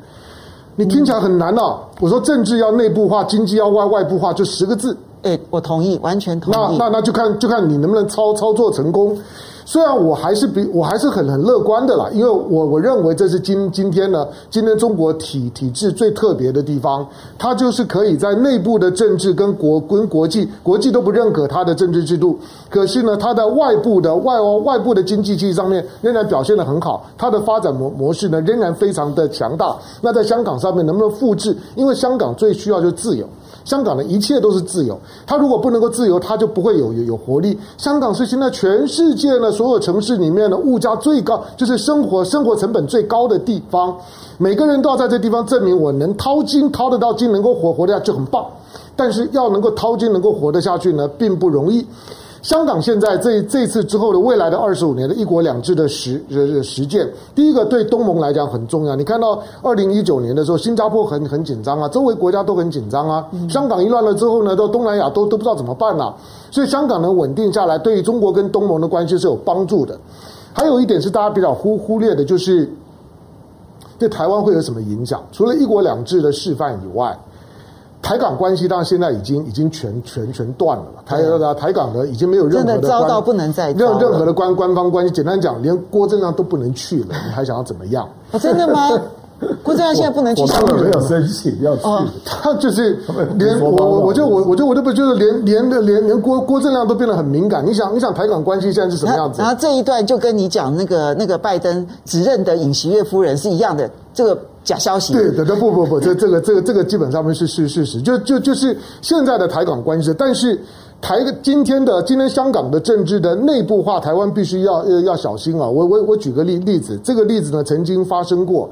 [0.75, 1.77] 你听起来很难啊！
[1.99, 4.95] 我说政治要内部化，经济要外外部化，就十个字。
[5.23, 6.77] 哎，我同意，完全同意。
[6.77, 9.17] 那那那就看就看你能不能操操作成功。
[9.65, 17.07] 虽然我还是比我还是很很乐观的啦，因为我我认为这是今今天呢，今天中国体体制最特别的地方，
[17.37, 29.75] 它就是可以在内部的政治跟国跟国际国际都不认可它的政治制度，可是呢，它在外部的外外部的经济体上面仍然表现得很好，它的发展模模式呢仍然非常的强大。
[30.01, 31.55] 那在香港上面能不能复制？
[31.75, 33.27] 因为香港最需要就是自由。
[33.65, 37.57] 香港的一切都是自由，它如果不能够自由，它就不会有有有活力。
[37.77, 43.95] 香港是现在全世界呢所有城市里面的物价最高，就是生活生活成本最高的地方。
[44.37, 48.45] 每个人都要在这地方证明我能掏金，掏得到金，能够活活得下就很棒。
[48.95, 51.85] 但是要能够掏金，能够活得下去呢，并不容易。
[52.41, 58.95] 香港现在这这次之后的未来的二十五年的一国两制的实实实践，第一个对东盟来讲很重要。
[58.95, 63.27] 你看到二零一九年的时候，新加坡很很紧张啊，周围国家都很紧张啊。
[63.49, 66.15] 香港一乱了之后呢，到东南亚都都不知道怎么办了。
[66.49, 69.99] 所以香港能稳定下来，对于中国跟东盟的关系是有帮助的。
[70.53, 72.71] 还有一点是大家比较忽忽略的，就是
[73.97, 75.21] 对台湾会有什么影响？
[75.33, 77.19] 除了一国两制的示范以外。
[78.01, 81.21] 台港关系当然现在已经已经全全全断了了，台
[81.53, 85.11] 台港的已经没有任何的糟到不能再任任何的官官方关系。
[85.11, 88.07] 简单讲，连郭正亮都不能去了，你还想要怎么样？
[88.31, 88.89] 哦，真的吗？
[89.63, 91.83] 郭正亮现在不能去，他们没有申请要去，
[92.25, 92.97] 他就是
[93.35, 97.65] 连我我我就我我就我就不就是连连的连连郭郭正亮都变得很敏感。
[97.65, 99.41] 你想你想台港关系现在是什么样子？
[99.41, 104.37] 然后这一段就跟你讲那个那个拜登指认的尹锡悦夫人是一样的，这个。
[104.69, 105.13] 假消息。
[105.13, 110.59] 对，对对，不不不，这这个这个这个基本上面是是事实，就就就是现在的台港关系，但是
[111.01, 115.67] 台今天的今天香港的政治的内部化，台湾必须要要要小心啊！
[115.67, 118.69] 我我我举个例例子，这个例子呢曾经发生过，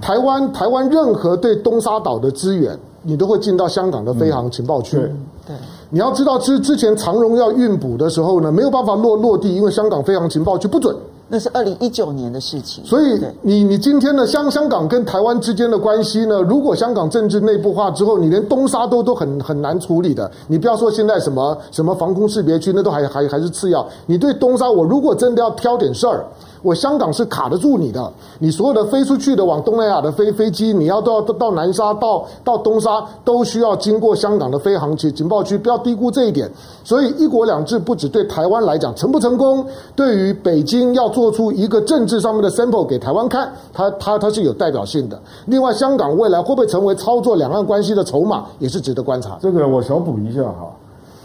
[0.00, 4.96] 台湾台湾任何对东沙岛的资源，你都会进到香港的飞航情报区。
[4.96, 5.56] 嗯、对。
[5.90, 10.94] 你要知道，之之前长荣要运补的时候呢，没有办法落落地，因为香港飞航情报区不准。
[11.28, 12.84] 那是二零一九年的事情。
[12.84, 20.30] 所以你你今天的香香港跟台湾之间的关系呢，如果香港政治内部化之后，你连东沙都都很很难处理的。
[20.46, 23.86] 你不要说现在什么什么防空识别区，那都还还还是次要。
[24.06, 26.24] 你对东沙，我如果真的要挑点事儿。
[26.62, 36.50] 我香港是卡得住你的，你所有的飞出去的往东南亚的飞飞机，你要到到到南沙到到东沙，都需要经过香港的飞航情情报区，不要低估这一点。
[36.84, 45.20] 所以一国两制不止对台湾来讲成不成功，对于北京要做出一个政治上面的 sample 给台湾看，它它它是有代表性的。
[45.46, 49.38] 另外，香港未来会不会成为操作两岸关系的筹码，也是值得观察。
[49.40, 50.70] 这个我小补一下哈，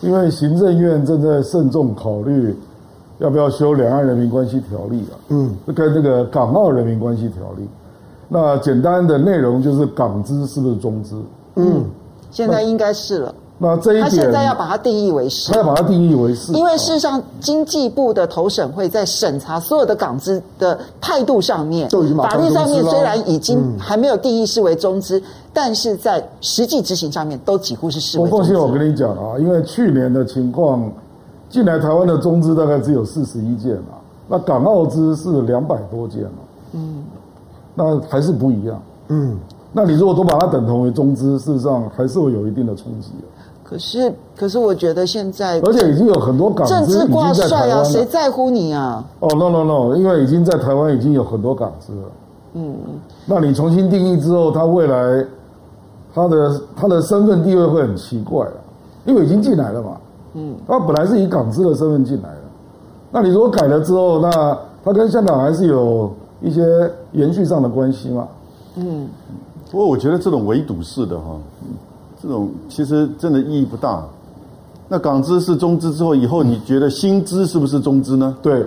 [0.01, 2.55] 因为行政院正在慎重考虑。
[3.19, 5.19] 要不要修《两岸人民关系条例》啊？
[5.29, 7.63] 嗯，跟这个《港澳人民关系条例》。
[8.27, 11.21] 那简单的内容就是港资是不是中资？
[11.55, 11.85] 嗯，
[12.31, 13.35] 现在应该是了。
[13.59, 16.51] 那这一点，他现在要把它定义为是，他要把它定义为是。
[16.53, 21.87] 因为事实上，经济部的投审会在审查所有的港资的态度上面，
[22.17, 25.21] 法律上面虽然已经还没有定义视为中资，
[25.53, 28.35] 但是在实际执行上面都几乎是视为中资。
[28.35, 30.91] 我放心，我跟你讲啊，因为去年的情况。
[31.53, 33.93] 进来台湾的中资大概只有四十一件嘛，
[34.27, 36.31] 那港澳资是两百多件嘛，
[36.71, 37.03] 嗯，
[37.75, 39.37] 那还是不一样，嗯，
[39.71, 43.11] 那你如果都把它等同为中资，事实上还是会有一定的冲击。
[43.63, 49.05] 可是，可是我觉得现在，而且已经有很多港资已经在台湾了，政治挂帅啊，谁在乎你啊？
[49.19, 52.09] 哦，no no no，因为已经在台湾已经有很多港资了，
[52.53, 52.75] 嗯，
[53.27, 55.23] 那你重新定义之后，他未来
[56.15, 58.57] 他的他的身份地位会很奇怪啊，
[59.05, 59.97] 因为已经进来了嘛。
[60.35, 62.41] 嗯，他本来是以港资的身份进来的，
[63.11, 66.11] 那你如果改了之后，那他跟香港还是有
[66.41, 68.27] 一些延续上的关系嘛？
[68.75, 69.07] 嗯，
[69.69, 71.37] 不过我觉得这种围堵式的哈，
[72.21, 74.03] 这种其实真的意义不大。
[74.89, 78.35] 那港资是中资之后，以后你觉得新资是不是中资呢？
[78.41, 78.65] 对，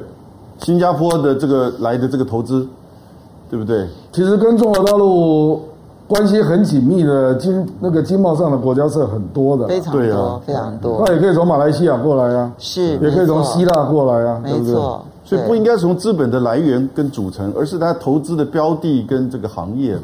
[0.58, 2.66] 新加坡的这个来的这个投资，
[3.50, 3.88] 对不对？
[4.12, 5.60] 其实跟中国大陆。
[6.06, 11.02] 关系很紧密的经那个经贸上的国家是很多的，非常多，非常多。
[11.04, 15.04] 那也可以从马来西亚过来啊，是，也可以从希腊过来啊，没错。
[15.24, 20.02] 所以不应该从资本的来源跟组成，而是它投资的标的跟这个行业了。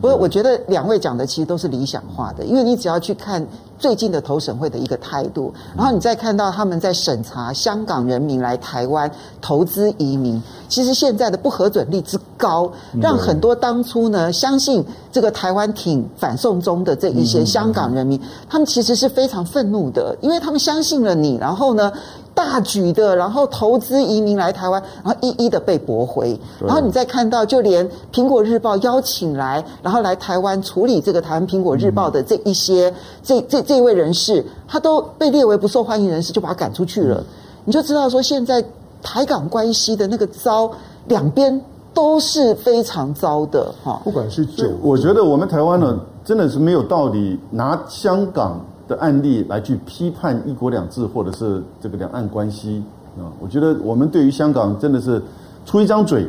[0.00, 3.44] 不过，我觉得两位讲的其实都是理想化的，因为你只要去看
[3.78, 21.92] 最近的投审会的一个态度，然后你再看到他们在审查香港人民来台湾投资移民，其实现在的不核准率之高，让很多当初呢相信这个台湾挺反送中的这一些香港人民，他们其实是非常愤怒的，因为他们相信了你，然后呢。
[22.34, 26.38] 大举的，然后投资移民来台湾，然后一一的被驳回。
[26.60, 37.16] 然后你再看到，就连苹果日报邀请来，然后来台湾处理这个台湾苹果日报的这一些、嗯、这这这位人士，他都被列为不受欢迎人士，就把他赶出去了。
[37.16, 37.24] 嗯、
[37.64, 38.64] 你就知道说，现在
[39.02, 40.70] 台港关系的那个糟，
[41.06, 41.60] 两边
[41.92, 44.00] 都是非常糟的哈。
[44.04, 52.82] 不管是酒，我觉得我们台湾呢，真的是没有道理拿香港的案例来去批判一国两制或者是这个两岸关系
[53.18, 55.22] 啊，我觉得我们对于香港真的是
[55.66, 56.26] 出一张嘴，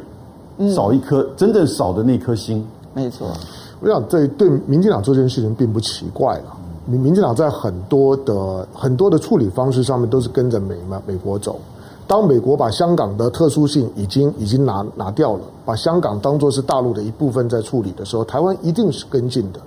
[0.76, 2.66] 少一颗真正少的那颗心。
[2.94, 3.32] 没错，
[3.80, 6.58] 我想对对民进党做这件事情并不奇怪了。
[6.86, 11.60] 民民进党在很多的很多的处理方式上面都是跟着美美国走。
[12.08, 19.60] 当美国把香港的特殊性已经已经拿拿掉了，把香港当作是大陆的一部分在处理的时候，台湾一定是跟进的。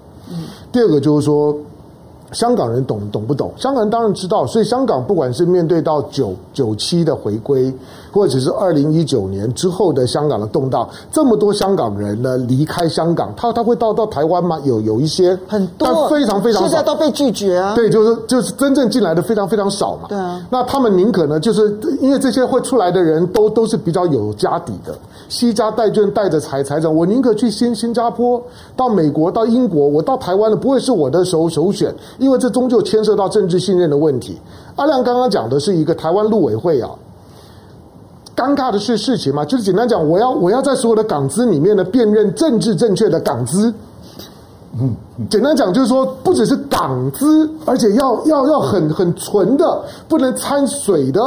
[0.71, 1.57] 第二个就是说。
[2.33, 3.53] 香港人懂懂不懂？
[3.57, 7.73] 香港人当然知道，所以香港不管是面对到九九七的回归，
[8.13, 14.61] 或者是二零一九年之后的香港的动荡，这么多香港人呢离开香港，他他会到到台湾吗？
[14.65, 17.75] 有有一些很多，但非常非常少，现在都被拒绝啊。
[17.75, 20.09] 对，就是就是真正进来的非常非常少嘛。
[20.09, 24.95] 对啊，那他们宁可呢，就是因为这些会出来的人都都是比较有家底的，
[25.29, 28.43] 西家带眷带着财财产，我宁可去新新加坡、
[28.77, 31.93] 到美国、到英国，我到台湾的不会是我的首首选。
[32.19, 34.39] 因为这终究牵涉到政治信任的问题。
[34.77, 36.91] 阿亮刚刚讲的是一个台湾陆委会啊，
[38.35, 43.73] 尴尬的是事情嘛，就是简单讲，我要我要在所有的港资里面呢辨认政治正确的港资。
[44.81, 44.97] 嗯，
[45.29, 51.21] 简单讲就是说，不只是港资，而且要要要很很纯的，不能掺水的，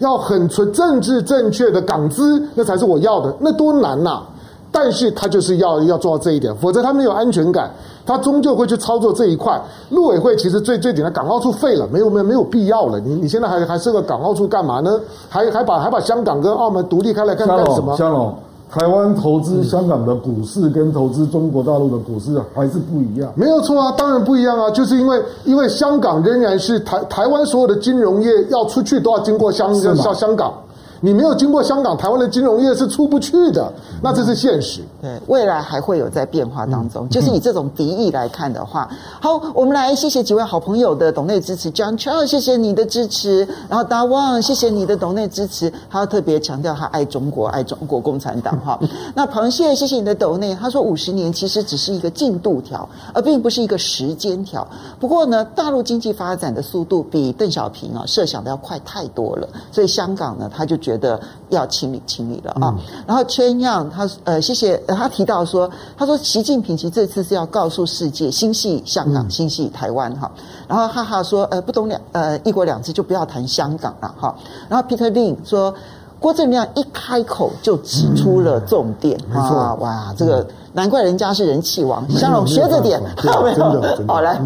[0.00, 3.32] 要很纯政治正确的港资，那才是我要的。
[3.38, 4.26] 那多难呐、啊！
[4.70, 7.70] 但是他就是要要做到这一点，否则他没有安全感，
[8.04, 9.60] 他终究会去操作这一块。
[9.90, 13.00] 陆委会其实最最简单港澳处废了，没有没有没有必要了。
[13.00, 15.00] 你你现在还还设个港澳处干嘛呢？
[15.28, 17.96] 还还把还把香港跟澳门独立开来干干什么？
[17.96, 18.34] 香龙，
[18.70, 23.32] 台湾投资香港的股市跟投资中国大陆的股市还是不一样。
[23.34, 30.52] 没有错啊，当然不一样啊，就是因为因为香港仍然是台台湾所有的金融业要出去都要经过香香香港。
[31.00, 33.72] 你没有经过香港，台湾的金融业是出不去的，
[34.02, 34.80] 那这是现实。
[35.00, 37.08] 对，未来还会有在变化当中。
[37.08, 38.90] 就是以这种敌意来看的话，
[39.20, 48.76] 好，我们来谢谢几位好朋友的董内支持，John Charles，谢谢你的支持，然后大旺谢谢你的董内支持，他要特别强调他爱中国，爱中国共产党哈。
[49.14, 54.66] 那螃蟹，谢谢你的董内，他说五十年其实只是一个进度条，而并不是一个时间条。
[54.98, 60.76] 不过呢，大陆经济发展的速度比邓小平啊设想的要快太多了，所以香港呢，他就。
[60.88, 61.20] 觉得
[61.50, 70.30] 要清理清理了啊，嗯、然后圈样他呃谢谢他提到说，他说习近平其实这次是要告诉世界心系香港，心系台湾哈，
[70.66, 74.34] 然后哈哈说呃不懂两呃一国两制就不要谈香港了哈，
[74.66, 75.74] 然后 Peter Lin 说
[76.18, 84.40] 郭正亮一开口就指出了重点、嗯、啊哇这个难怪人家是人气王，香龙学着点好 没有好来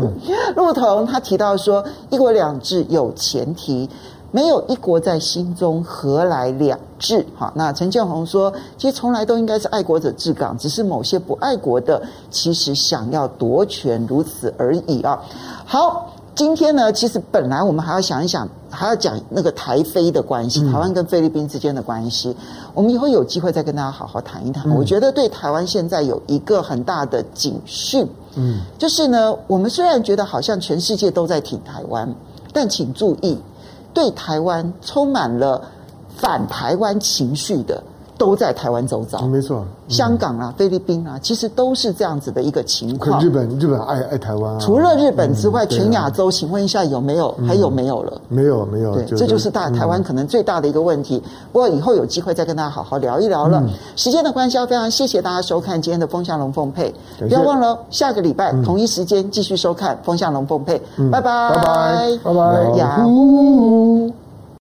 [0.56, 3.88] 陆彤他提到说一国两制有前提。
[4.32, 7.24] 没有一国在心中，何来两制？
[7.38, 15.22] 哈，那陈建宏说，其实从来都应该是爱国者治港，只是某些不爱国的，其实想要夺权，如此而已啊。
[15.66, 22.34] 好，今天呢，其实本来我们还要想一想，还要讲那个台菲的关系，台湾跟菲律宾之间的关系，
[22.72, 24.66] 我们以后有机会再跟大家好好谈一谈。
[24.74, 32.08] 我觉得对台湾现在有一个很大的警讯，嗯，就是呢，我们虽然觉得好像全世界都在挺台湾，
[32.50, 33.38] 但请注意。
[33.94, 35.70] 对台湾充满了
[36.16, 37.82] 反台湾情绪的，
[38.18, 39.64] 都在台湾周遭，没错。
[39.88, 43.20] 香港啊，菲律宾啊，其实都是这样子的一个情况。
[43.22, 44.58] 日本，日本爱爱台湾啊。
[44.60, 47.34] 除了日本之外，全亚洲，请问一下有没有？
[47.46, 48.20] 还有没有了？
[48.28, 48.94] 没有，没有。
[48.94, 51.22] 对，这就是大台湾可能最大的一个问题。
[51.52, 53.62] 不过以后有机会再跟大家好好聊一聊了。
[53.96, 56.94] 时间的关系，要非常谢谢大家收看今天的风向龙凤配。
[57.18, 60.80] 不要忘了下个礼拜同一时间继续收看风向龙凤配。
[61.10, 62.78] 拜拜，拜拜，拜拜。
[62.78, 64.21] 呀呼。